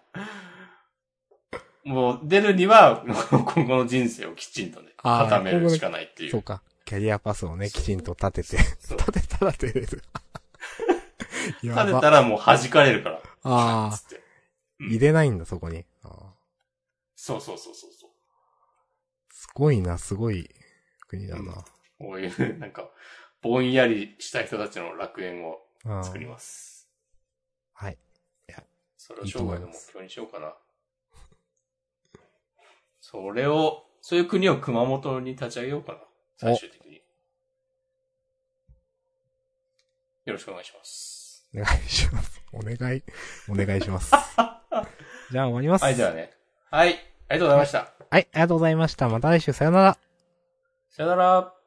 [1.84, 6.32] もう出るには、 今後の人生をきちんとね、固めるしかないっていう。
[6.32, 6.62] そうか。
[6.86, 8.58] キャリアパスをね、きちんと立てて。
[8.58, 10.04] 立てたら出れる。
[11.64, 12.02] や立てば。
[12.02, 13.22] たらもう弾かれるから。
[13.44, 14.00] ああ。
[14.80, 15.86] 入れないんだ、そこに。
[17.16, 17.92] そうそうそうそう。
[19.32, 20.50] すごいな、すごい
[21.08, 21.66] 国だな。
[21.98, 22.90] こういう、なんか、
[23.50, 26.89] ぼんやりした人たちの楽園をうん作ります。
[27.74, 27.98] はい。
[28.98, 30.56] それを生涯の目標にしようかな。
[33.00, 36.00] それを、そういう国を熊本に立ち上げようかな。
[36.38, 37.04] 最終的に。
[40.26, 41.48] よろしくお願いします。
[41.54, 42.41] お願いします。
[42.52, 43.04] お願い、
[43.48, 44.10] お願いします。
[45.32, 45.84] じゃあ終わります。
[45.84, 46.36] はい、じゃあね。
[46.72, 46.96] はい、
[47.30, 47.80] ありがとうございました。
[47.80, 49.08] はい、ありがとうございました。
[49.08, 49.98] また来週さよなら。
[50.89, 51.64] さよなら。